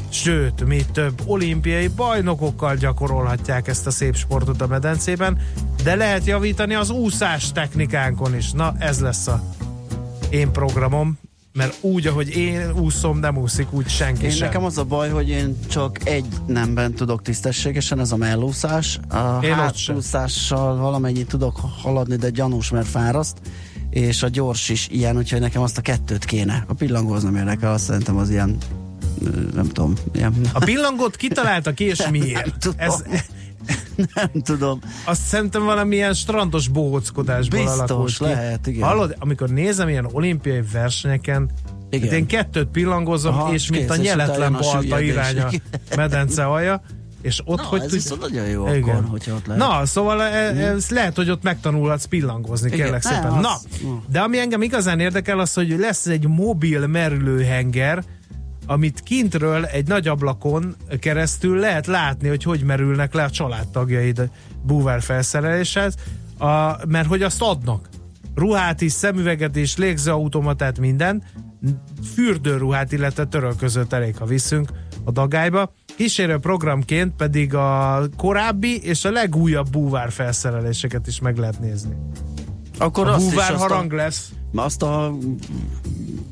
sőt, 0.08 0.64
mi 0.64 0.84
több 0.92 1.22
olimpiai 1.24 1.88
bajnokokkal 1.88 2.76
gyakorolhatják 2.76 3.68
ezt 3.68 3.86
a 3.86 3.90
szép 3.90 4.16
sportot 4.16 4.60
a 4.60 4.66
medencében, 4.66 5.38
de 5.82 5.94
lehet 5.94 6.24
javítani 6.24 6.74
az 6.74 6.90
úszás 6.90 7.52
technikánkon 7.52 8.36
is. 8.36 8.52
Na, 8.52 8.74
ez 8.78 9.00
lesz 9.00 9.26
a 9.26 9.42
én 10.30 10.50
programom, 10.50 11.18
mert 11.52 11.76
úgy, 11.80 12.06
ahogy 12.06 12.36
én 12.36 12.72
úszom, 12.72 13.18
nem 13.18 13.36
úszik 13.36 13.72
úgy 13.72 13.88
senki 13.88 14.24
Én 14.24 14.30
sem. 14.30 14.46
nekem 14.46 14.64
az 14.64 14.78
a 14.78 14.84
baj, 14.84 15.10
hogy 15.10 15.28
én 15.28 15.56
csak 15.68 16.08
egy 16.08 16.26
nemben 16.46 16.94
tudok 16.94 17.22
tisztességesen, 17.22 18.00
ez 18.00 18.12
a 18.12 18.16
mellúszás. 18.16 18.98
A 19.08 19.38
Én 19.42 19.54
hátúszással 19.54 20.76
valamennyit 20.76 21.28
tudok 21.28 21.60
haladni, 21.82 22.16
de 22.16 22.30
gyanús, 22.30 22.70
mert 22.70 22.86
fáraszt 22.86 23.38
és 23.94 24.22
a 24.22 24.28
gyors 24.28 24.68
is 24.68 24.88
ilyen, 24.90 25.16
úgyhogy 25.16 25.40
nekem 25.40 25.62
azt 25.62 25.78
a 25.78 25.80
kettőt 25.80 26.24
kéne. 26.24 26.64
A 26.68 26.74
pillangó 26.74 27.12
az 27.12 27.22
nem 27.22 27.36
érdekel, 27.36 27.72
azt 27.72 27.84
szerintem 27.84 28.16
az 28.16 28.30
ilyen 28.30 28.56
nem 29.54 29.68
tudom, 29.68 29.92
ilyen, 30.12 30.34
A 30.52 30.58
pillangót 30.58 31.16
kitalálta 31.16 31.72
ki, 31.72 31.84
és 31.84 32.08
miért? 32.10 32.44
Nem 32.44 32.58
tudom. 32.58 32.78
Ez, 32.78 33.04
nem 34.14 34.30
tudom. 34.42 34.80
azt 35.04 35.22
szerintem 35.22 35.64
valamilyen 35.64 36.14
strandos 36.14 36.68
bohóckodásból 36.68 37.60
Biztos, 37.60 37.78
alakult 37.78 38.16
ki. 38.16 38.24
lehet, 38.24 38.66
igen. 38.66 38.88
Hallod, 38.88 39.16
amikor 39.18 39.48
nézem 39.48 39.88
ilyen 39.88 40.08
olimpiai 40.12 40.62
versenyeken, 40.72 41.50
Igen. 41.90 42.06
igen. 42.06 42.18
én 42.18 42.26
kettőt 42.26 42.68
pillangozom, 42.68 43.34
Aha, 43.34 43.52
és 43.52 43.70
mint 43.70 43.86
kész, 43.86 43.98
a 43.98 44.02
nyeletlen 44.02 44.52
balta 44.52 45.00
irány 45.00 45.38
a 45.38 45.50
medence 45.96 46.44
alja, 46.44 46.82
és 47.24 47.40
ott 47.44 47.56
Na, 47.58 47.64
hogy 47.64 47.78
ez 47.80 47.84
tud- 47.84 47.94
viszont 47.94 48.20
nagyon 48.20 48.46
jó 48.46 48.66
Igen. 48.74 48.96
akkor, 48.96 49.08
hogyha 49.10 49.34
ott 49.34 49.46
lehet. 49.46 49.68
Na, 49.68 49.86
szóval 49.86 50.22
e- 50.22 50.56
ez 50.72 50.88
lehet, 50.90 51.16
hogy 51.16 51.30
ott 51.30 51.42
megtanulhatsz 51.42 52.04
pillangozni, 52.04 52.66
Igen. 52.66 52.78
kérlek 52.80 53.02
szépen. 53.02 53.32
az- 53.32 53.42
na. 53.42 53.56
de 54.08 54.20
ami 54.20 54.38
engem 54.38 54.62
igazán 54.62 55.00
érdekel, 55.00 55.38
az, 55.38 55.54
hogy 55.54 55.76
lesz 55.78 56.06
egy 56.06 56.26
mobil 56.28 56.86
merülőhenger, 56.86 58.04
amit 58.66 59.00
kintről 59.00 59.64
egy 59.64 59.86
nagy 59.88 60.08
ablakon 60.08 60.74
keresztül 61.00 61.58
lehet 61.58 61.86
látni, 61.86 62.28
hogy 62.28 62.42
hogy 62.42 62.62
merülnek 62.62 63.14
le 63.14 63.22
a 63.22 63.30
családtagjaid 63.30 64.30
búvár 64.62 65.02
felszereléshez, 65.02 65.94
a, 66.38 66.76
mert 66.88 67.06
hogy 67.08 67.22
azt 67.22 67.42
adnak. 67.42 67.88
Ruhát 68.34 68.80
is, 68.80 68.92
szemüveget 68.92 69.56
is, 69.56 69.76
légzőautomatát, 69.76 70.78
minden. 70.78 71.22
Fürdőruhát, 72.14 72.92
illetve 72.92 73.24
törölközőt 73.24 73.92
elég, 73.92 74.16
ha 74.16 74.24
viszünk 74.24 74.68
a 75.04 75.10
dagályba. 75.10 75.72
Kísérő 75.96 76.38
programként 76.38 77.12
pedig 77.16 77.54
a 77.54 78.02
korábbi 78.16 78.80
és 78.82 79.04
a 79.04 79.10
legújabb 79.10 79.70
búvár 79.70 80.10
felszereléseket 80.12 81.06
is 81.06 81.20
meg 81.20 81.36
lehet 81.36 81.60
nézni. 81.60 81.94
Akkor 82.78 83.08
A 83.08 83.16
búvár 83.16 83.52
azt 83.52 83.60
a- 83.62 83.66
harang 83.66 83.92
lesz. 83.92 84.32
azt 84.54 84.82
a 84.82 85.14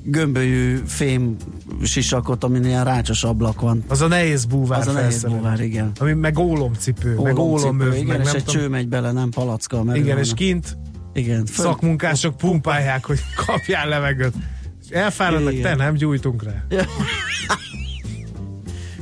gömbölyű 0.05 0.77
fém 0.87 1.37
sisakot, 1.83 2.45
amin 2.45 2.65
ilyen 2.65 2.85
rácsos 2.85 3.25
ablak 3.25 3.61
van. 3.61 3.85
Az 3.89 4.01
a 4.01 4.07
nehéz 4.07 4.45
búvár 4.45 4.81
Az 4.81 4.87
a 4.87 4.93
nehéz 4.93 5.25
búvár, 5.25 5.61
igen. 5.61 5.91
Ami 5.99 6.13
meg 6.13 6.39
ólomcipő, 6.39 7.15
meg 7.15 7.39
Ólomcipő, 7.39 7.43
ólomöv, 7.43 7.95
igen, 7.95 8.07
meg 8.17 8.27
és 8.27 8.33
egy 8.33 8.45
tudom. 8.45 8.61
cső 8.61 8.69
megy 8.69 8.89
bele, 8.89 9.13
nem 9.13 9.31
palacka 9.31 9.81
a 9.81 9.97
Igen, 9.97 10.19
és 10.19 10.35
kint 10.35 10.77
igen, 11.13 11.47
föl- 11.47 11.69
szakmunkások 11.69 12.37
pumpálják, 12.37 13.05
hogy 13.07 13.21
kapjál 13.47 13.89
levegőt. 13.89 14.35
És 14.83 14.89
elfáradnak, 14.89 15.53
Igen. 15.53 15.63
te 15.63 15.85
nem 15.85 15.95
gyújtunk 15.95 16.43
rá. 16.43 16.65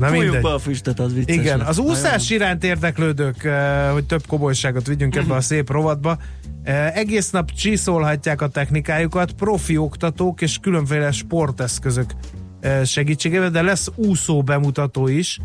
Na 0.01 0.11
mindegy. 0.11 0.43
be 0.43 0.53
a 0.53 0.59
füstöt, 0.59 1.01
az 1.01 1.15
vicces 1.15 1.37
Igen, 1.37 1.59
lesz. 1.59 1.69
az 1.69 1.79
úszás 1.79 2.31
iránt 2.31 2.65
érdeklődők, 2.65 3.45
eh, 3.45 3.91
hogy 3.93 4.05
több 4.05 4.27
komolyságot 4.27 4.87
vigyünk 4.87 5.17
ebbe 5.17 5.35
a 5.35 5.41
szép 5.41 5.71
rovatba, 5.71 6.19
eh, 6.63 6.97
egész 6.97 7.31
nap 7.31 7.51
csiszolhatják 7.51 8.43
a 8.43 8.49
technikájukat, 8.49 9.33
profi 9.33 9.77
oktatók 9.77 10.41
és 10.41 10.59
különféle 10.59 11.11
sporteszközök 11.11 12.13
eh, 12.61 12.85
segítségével, 12.85 13.51
de 13.51 13.63
lesz 13.63 13.89
úszó 13.95 14.43
bemutató 14.43 15.09
is, 15.09 15.39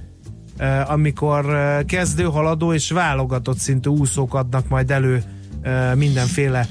amikor 0.87 1.45
kezdő, 1.85 2.23
haladó 2.23 2.73
és 2.73 2.91
válogatott 2.91 3.57
szintű 3.57 3.89
úszók 3.89 4.33
adnak 4.33 4.67
majd 4.67 4.91
elő 4.91 5.23
mindenféle 5.95 6.67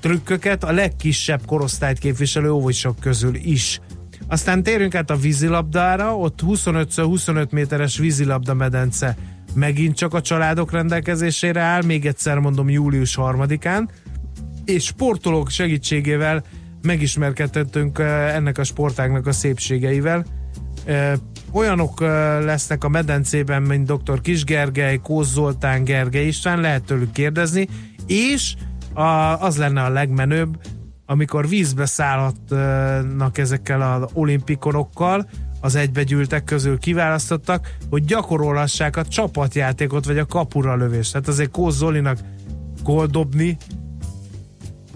trükköket, 0.00 0.64
a 0.64 0.72
legkisebb 0.72 1.40
korosztályt 1.46 1.98
képviselő 1.98 2.50
óvosok 2.50 3.00
közül 3.00 3.34
is. 3.34 3.80
Aztán 4.28 4.62
térjünk 4.62 4.94
át 4.94 5.10
a 5.10 5.16
vízilabdára, 5.16 6.16
ott 6.16 6.40
25x25 6.46 7.50
méteres 7.50 7.98
vízilabda 7.98 8.54
medence 8.54 9.16
megint 9.54 9.96
csak 9.96 10.14
a 10.14 10.20
családok 10.20 10.72
rendelkezésére 10.72 11.60
áll, 11.60 11.82
még 11.82 12.06
egyszer 12.06 12.38
mondom 12.38 12.70
július 12.70 13.18
3-án, 13.20 13.88
és 14.64 14.84
sportolók 14.84 15.50
segítségével 15.50 16.44
megismerkedhetünk 16.82 17.98
eh, 17.98 18.34
ennek 18.34 18.58
a 18.58 18.64
sportágnak 18.64 19.26
a 19.26 19.32
szépségeivel. 19.32 20.24
Eh, 20.84 21.12
Olyanok 21.52 22.02
eh, 22.02 22.08
lesznek 22.44 22.84
a 22.84 22.88
medencében, 22.88 23.62
mint 23.62 23.92
dr. 23.92 24.20
Kis 24.20 24.44
Gergely, 24.44 24.98
Kósz 25.02 25.32
Zoltán, 25.32 25.84
Gergely 25.84 26.26
István, 26.26 26.60
lehet 26.60 26.84
tőlük 26.84 27.12
kérdezni, 27.12 27.68
és 28.06 28.54
a, 28.92 29.02
az 29.40 29.56
lenne 29.56 29.82
a 29.82 29.88
legmenőbb, 29.88 30.56
amikor 31.06 31.48
vízbe 31.48 31.86
szállhatnak 31.86 33.38
ezekkel 33.38 33.82
az 33.82 34.10
olimpikonokkal, 34.12 35.28
az 35.60 35.74
egybegyűltek 35.74 36.44
közül 36.44 36.78
kiválasztottak, 36.78 37.76
hogy 37.90 38.04
gyakorolhassák 38.04 38.96
a 38.96 39.04
csapatjátékot, 39.04 40.04
vagy 40.04 40.18
a 40.18 40.26
kapura 40.26 40.76
lövést. 40.76 41.12
Hát 41.12 41.28
azért 41.28 41.50
Kósz 41.50 41.76
Zolinak 41.76 42.18
gól 42.82 43.08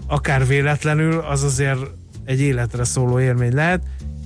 akár 0.07 0.47
véletlenül, 0.47 1.19
az 1.19 1.43
azért 1.43 1.79
egy 2.25 2.41
életre 2.41 2.83
szóló 2.83 3.19
élmény 3.19 3.53
lehet, 3.53 3.81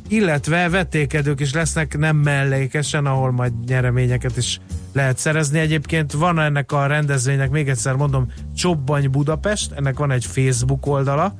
illetve 0.07 0.69
vetélkedők 0.69 1.39
is 1.39 1.53
lesznek 1.53 1.97
nem 1.97 2.17
mellékesen, 2.17 3.05
ahol 3.05 3.31
majd 3.31 3.53
nyereményeket 3.65 4.37
is 4.37 4.59
lehet 4.93 5.17
szerezni. 5.17 5.59
Egyébként 5.59 6.11
van 6.11 6.39
ennek 6.39 6.71
a 6.71 6.85
rendezvénynek, 6.85 7.49
még 7.49 7.69
egyszer 7.69 7.95
mondom, 7.95 8.31
Csobbany 8.55 9.09
Budapest, 9.09 9.71
ennek 9.71 9.97
van 9.97 10.11
egy 10.11 10.25
Facebook 10.25 10.85
oldala, 10.85 11.35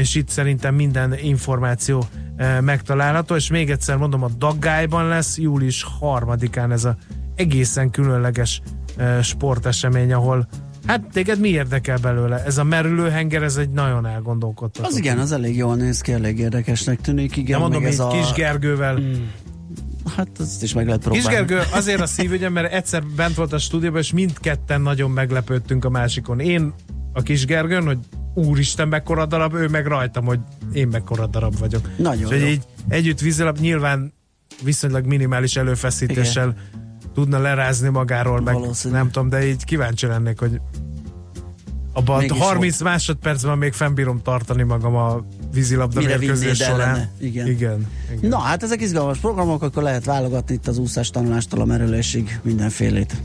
és 0.00 0.14
itt 0.14 0.28
szerintem 0.28 0.74
minden 0.74 1.18
információ 1.18 2.04
e, 2.36 2.60
megtalálható, 2.60 3.34
és 3.34 3.50
még 3.50 3.70
egyszer 3.70 3.96
mondom, 3.96 4.22
a 4.22 4.28
Daggályban 4.38 5.08
lesz 5.08 5.38
július 5.38 5.86
harmadikán 6.00 6.72
ez 6.72 6.84
a 6.84 6.96
egészen 7.34 7.90
különleges 7.90 8.62
e, 8.96 9.22
sportesemény, 9.22 10.12
ahol 10.12 10.48
hát 10.86 11.06
téged 11.12 11.40
mi 11.40 11.48
érdekel 11.48 11.98
belőle? 11.98 12.44
Ez 12.44 12.58
a 12.58 12.64
merülőhenger, 12.64 13.42
ez 13.42 13.56
egy 13.56 13.70
nagyon 13.70 14.06
elgondolkodtató. 14.06 14.88
Az 14.88 14.96
igen, 14.96 15.18
az 15.18 15.32
elég 15.32 15.56
jól 15.56 15.76
néz 15.76 16.00
ki, 16.00 16.12
elég 16.12 16.38
érdekesnek 16.38 17.00
tűnik. 17.00 17.36
Igen, 17.36 17.60
Nem 17.60 17.70
mondom, 17.70 17.84
ez 17.90 18.00
a... 18.00 18.08
Kis 18.08 18.32
Gergővel. 18.32 18.98
Hát 20.16 20.28
ezt 20.40 20.62
is 20.62 20.74
meg 20.74 20.86
lehet 20.86 21.00
próbálni. 21.00 21.26
Kis 21.26 21.36
Gergő 21.36 21.60
azért 21.72 22.00
a 22.00 22.06
szívügyem, 22.06 22.52
mert 22.52 22.72
egyszer 22.72 23.02
bent 23.16 23.34
volt 23.34 23.52
a 23.52 23.58
stúdióban, 23.58 24.00
és 24.00 24.12
mindketten 24.12 24.80
nagyon 24.80 25.10
meglepődtünk 25.10 25.84
a 25.84 25.90
másikon. 25.90 26.40
Én 26.40 26.74
a 27.12 27.22
Kis 27.22 27.44
Gergőn, 27.44 27.86
hogy 27.86 27.98
úristen, 28.34 28.88
mekkora 28.88 29.26
darab, 29.26 29.54
ő 29.54 29.68
meg 29.68 29.86
rajtam, 29.86 30.24
hogy 30.24 30.38
én 30.72 30.88
mekkora 30.88 31.26
darab 31.26 31.58
vagyok. 31.58 31.88
Nagyon 31.96 32.32
és 32.32 32.40
jó. 32.40 32.46
így 32.46 32.62
együtt 32.88 33.20
vízilap 33.20 33.58
nyilván 33.58 34.12
viszonylag 34.62 35.06
minimális 35.06 35.56
előfeszítéssel 35.56 36.54
tudna 37.14 37.38
lerázni 37.38 37.88
magáról, 37.88 38.40
meg 38.40 38.54
Valószínű. 38.54 38.94
nem 38.94 39.10
tudom, 39.10 39.28
de 39.28 39.46
így 39.46 39.64
kíváncsi 39.64 40.06
lennék, 40.06 40.38
hogy 40.38 40.60
abban 41.92 42.18
Mégis 42.18 42.38
30 42.38 42.80
másodpercben 42.80 43.58
még 43.58 43.72
fennbírom 43.72 44.22
tartani 44.22 44.62
magam 44.62 44.94
a 44.94 45.24
vízilabda 45.52 46.00
Mire 46.00 46.18
mérkőzés 46.18 46.58
során. 46.58 47.08
Igen. 47.18 47.46
Igen. 47.46 47.86
igen. 48.16 48.30
Na, 48.30 48.38
hát 48.38 48.62
ezek 48.62 48.80
izgalmas 48.80 49.18
programok, 49.18 49.62
akkor 49.62 49.82
lehet 49.82 50.04
válogatni 50.04 50.54
itt 50.54 50.66
az 50.66 50.78
úszás 50.78 51.10
tanulástól 51.10 51.60
a 51.60 51.64
merülésig 51.64 52.40
mindenfélét. 52.42 53.16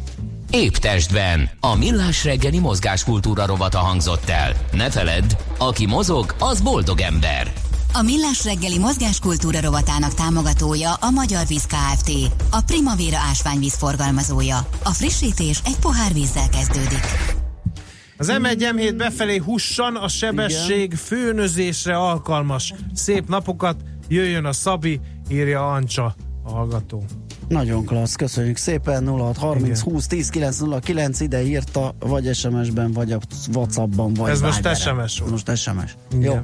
Épp 0.55 0.73
testben. 0.73 1.49
A 1.59 1.75
millás 1.75 2.23
reggeli 2.23 2.59
mozgáskultúra 2.59 3.45
rovata 3.45 3.77
hangzott 3.77 4.29
el. 4.29 4.53
Ne 4.71 4.89
feledd, 4.89 5.33
aki 5.57 5.85
mozog, 5.85 6.35
az 6.39 6.61
boldog 6.61 6.99
ember. 6.99 7.53
A 7.93 8.01
Millás 8.01 8.43
reggeli 8.43 8.77
mozgáskultúra 8.77 9.61
rovatának 9.61 10.13
támogatója 10.13 10.93
a 10.93 11.09
Magyar 11.09 11.45
Víz 11.47 11.65
Kft. 11.65 12.11
A 12.51 12.61
Primavera 12.65 13.17
ásványvíz 13.17 13.75
forgalmazója. 13.75 14.67
A 14.83 14.89
frissítés 14.89 15.61
egy 15.65 15.77
pohár 15.79 16.13
vízzel 16.13 16.49
kezdődik. 16.49 17.05
Az 18.17 18.31
M1 18.31 18.73
M7 18.75 18.93
befelé 18.97 19.37
hussan, 19.37 19.95
a 19.95 20.07
sebesség 20.07 20.93
főnözésre 20.93 21.97
alkalmas. 21.97 22.73
Szép 22.93 23.27
napokat, 23.27 23.81
jöjjön 24.07 24.45
a 24.45 24.53
Szabi, 24.53 24.99
írja 25.29 25.73
Ancsa 25.73 26.15
a 26.43 26.51
hallgató. 26.51 27.03
Nagyon 27.47 27.85
klassz, 27.85 28.15
köszönjük 28.15 28.57
szépen, 28.57 29.07
0630 29.07 29.79
Igen. 29.79 29.93
20 29.93 30.07
10 30.07 30.29
909 30.29 31.19
ide 31.19 31.45
írta, 31.45 31.95
vagy 31.99 32.35
SMS-ben, 32.35 32.91
vagy 32.91 33.11
a 33.11 33.19
Whatsappban, 33.53 34.13
vagy 34.13 34.29
Ez 34.29 34.41
most. 34.41 34.75
SMS 34.75 35.19
volt. 35.19 35.31
Most 35.31 35.55
SMS. 35.55 35.95
Igen. 36.13 36.33
Jó. 36.33 36.39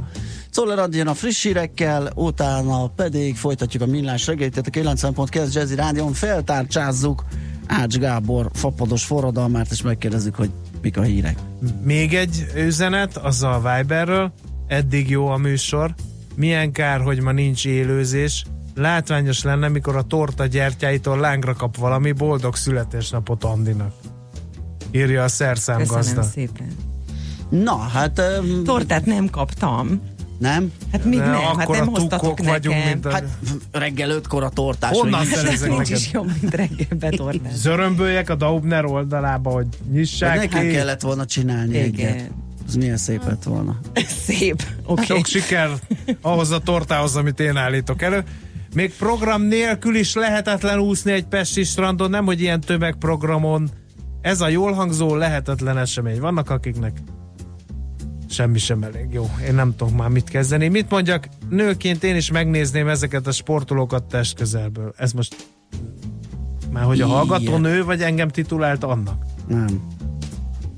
Czoller 0.49 0.79
Andi 0.79 0.97
jön 0.97 1.07
a 1.07 1.13
friss 1.13 1.43
hírekkel, 1.43 2.11
utána 2.15 2.87
pedig 2.87 3.35
folytatjuk 3.35 3.83
a 3.83 3.85
millás 3.85 4.27
reggelit, 4.27 4.61
tehát 4.71 4.89
a 4.89 4.99
90.9 5.07 5.53
Jazzy 5.53 5.75
Rádion 5.75 6.13
feltárcsázzuk 6.13 7.25
Ács 7.67 7.97
Gábor 7.97 8.49
fapados 8.53 9.03
forradalmát, 9.03 9.71
és 9.71 9.81
megkérdezzük, 9.81 10.35
hogy 10.35 10.49
mik 10.81 10.97
a 10.97 11.01
hírek. 11.01 11.37
Még 11.83 12.13
egy 12.13 12.45
üzenet, 12.55 13.17
az 13.17 13.43
a 13.43 13.61
Viberről. 13.77 14.31
Eddig 14.67 15.09
jó 15.09 15.27
a 15.27 15.37
műsor. 15.37 15.93
Milyen 16.35 16.71
kár, 16.71 17.01
hogy 17.01 17.21
ma 17.21 17.31
nincs 17.31 17.65
élőzés. 17.65 18.45
Látványos 18.75 19.43
lenne, 19.43 19.67
mikor 19.67 19.95
a 19.95 20.01
torta 20.01 20.45
gyertyáitól 20.45 21.17
lángra 21.19 21.53
kap 21.53 21.77
valami 21.77 22.11
boldog 22.11 22.55
születésnapot 22.55 23.43
Andinak. 23.43 23.93
Írja 24.91 25.23
a 25.23 25.27
szerszámgazda. 25.27 25.95
Köszönöm 25.97 26.23
szépen. 26.29 26.67
Na, 27.49 27.77
hát... 27.77 28.21
Um, 28.39 28.63
Tortát 28.63 29.05
nem 29.05 29.29
kaptam. 29.29 30.01
nem? 30.39 30.71
Hát 30.91 31.03
még 31.05 31.19
Ne, 31.19 31.25
nem, 31.25 31.39
hát 31.57 31.67
nem 31.67 31.87
hoztatok 31.87 32.37
nekem. 32.37 32.45
vagyunk, 32.53 32.85
mint 32.85 33.05
a... 33.05 33.11
Hát 33.11 33.23
reggel 33.71 34.09
ötkor 34.09 34.43
a 34.43 34.49
tortás. 34.49 34.97
Honnan 34.97 35.25
szerezek 35.25 35.67
Nincs 35.69 35.79
neked? 35.81 35.97
is 35.97 36.11
jobb, 36.11 36.31
mint 36.41 36.55
reggel 36.55 36.97
betortás. 36.99 37.53
Zörömböljek 37.53 38.29
a 38.29 38.35
Daubner 38.35 38.85
oldalába, 38.85 39.49
hogy 39.51 39.67
De 39.69 39.77
nyissák 39.91 40.35
nekünk 40.35 40.63
ki. 40.69 40.71
kellett 40.75 41.01
volna 41.01 41.25
csinálni 41.25 41.77
Igen. 41.77 42.13
egyet. 42.13 42.31
Ez 42.67 42.75
milyen 42.75 42.97
szép 42.97 43.23
lett 43.25 43.43
volna. 43.43 43.79
Szép. 44.25 44.63
Oké. 44.85 45.05
Sok 45.05 45.25
siker 45.25 45.69
ahhoz 46.21 46.51
a 46.51 46.59
tortához, 46.59 47.15
amit 47.15 47.39
én 47.39 47.57
állítok 47.57 48.01
elő. 48.01 48.23
Még 48.75 48.93
program 48.95 49.41
nélkül 49.41 49.95
is 49.95 50.13
lehetetlen 50.13 50.79
úszni 50.79 51.11
egy 51.11 51.25
pesti 51.25 51.63
strandon, 51.63 52.09
nem 52.09 52.25
hogy 52.25 52.41
ilyen 52.41 52.59
tömegprogramon. 52.59 53.69
Ez 54.21 54.41
a 54.41 54.47
jól 54.47 54.71
hangzó 54.71 55.15
lehetetlen 55.15 55.77
esemény. 55.77 56.19
Vannak 56.19 56.49
akiknek 56.49 56.97
semmi 58.29 58.57
sem 58.57 58.83
elég 58.83 59.07
jó. 59.11 59.29
Én 59.47 59.55
nem 59.55 59.75
tudok 59.75 59.95
már 59.97 60.09
mit 60.09 60.29
kezdeni. 60.29 60.67
Mit 60.67 60.89
mondjak, 60.89 61.27
nőként 61.49 62.03
én 62.03 62.15
is 62.15 62.31
megnézném 62.31 62.87
ezeket 62.87 63.27
a 63.27 63.31
sportolókat 63.31 64.03
testközelből. 64.03 64.93
Ez 64.97 65.11
most 65.11 65.35
már 66.71 66.83
hogy 66.83 67.01
a 67.01 67.07
hallgató 67.07 67.57
nő, 67.57 67.83
vagy 67.83 68.01
engem 68.01 68.27
titulált 68.27 68.83
annak? 68.83 69.25
Nem. 69.47 69.87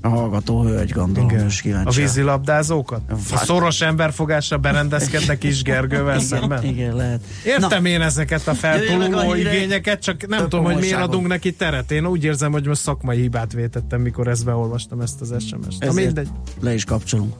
A 0.04 0.08
hallgató 0.08 0.62
hölgy, 0.62 0.90
gondolom, 0.90 1.30
Igen. 1.30 1.46
A 1.46 1.48
kíváncsi. 1.62 2.00
vízilabdázókat? 2.00 3.00
A 3.32 3.36
szoros 3.36 3.80
emberfogásra 3.80 4.58
berendezkednek 4.58 5.42
is 5.42 5.62
Gergővel 5.62 6.14
Igen, 6.14 6.26
szemben? 6.26 6.64
igen, 6.64 6.94
lehet. 6.96 7.20
Értem 7.44 7.84
én 7.84 8.00
ezeket 8.00 8.48
a 8.48 8.54
feltoluló 8.54 9.18
a 9.18 9.36
igényeket, 9.36 10.02
csak 10.02 10.26
nem 10.26 10.42
tudom, 10.42 10.64
hogy 10.64 10.76
miért 10.76 11.00
adunk 11.00 11.26
neki 11.26 11.52
teret. 11.52 11.90
Én 11.90 12.06
úgy 12.06 12.24
érzem, 12.24 12.52
hogy 12.52 12.66
most 12.66 12.80
szakmai 12.80 13.20
hibát 13.20 13.52
vétettem, 13.52 14.00
mikor 14.00 14.28
ezt 14.28 14.44
beolvastam, 14.44 15.00
ezt 15.00 15.20
az 15.20 15.34
SMS-t. 15.48 15.80
Na 15.80 15.86
Ezért 15.86 16.04
mindegy. 16.06 16.28
Le 16.60 16.74
is 16.74 16.84
kapcsolunk. 16.84 17.34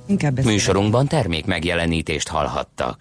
Műsorunkban 0.45 1.07
termék 1.07 1.45
megjelenítést 1.47 2.29
hallhattak. 2.29 2.93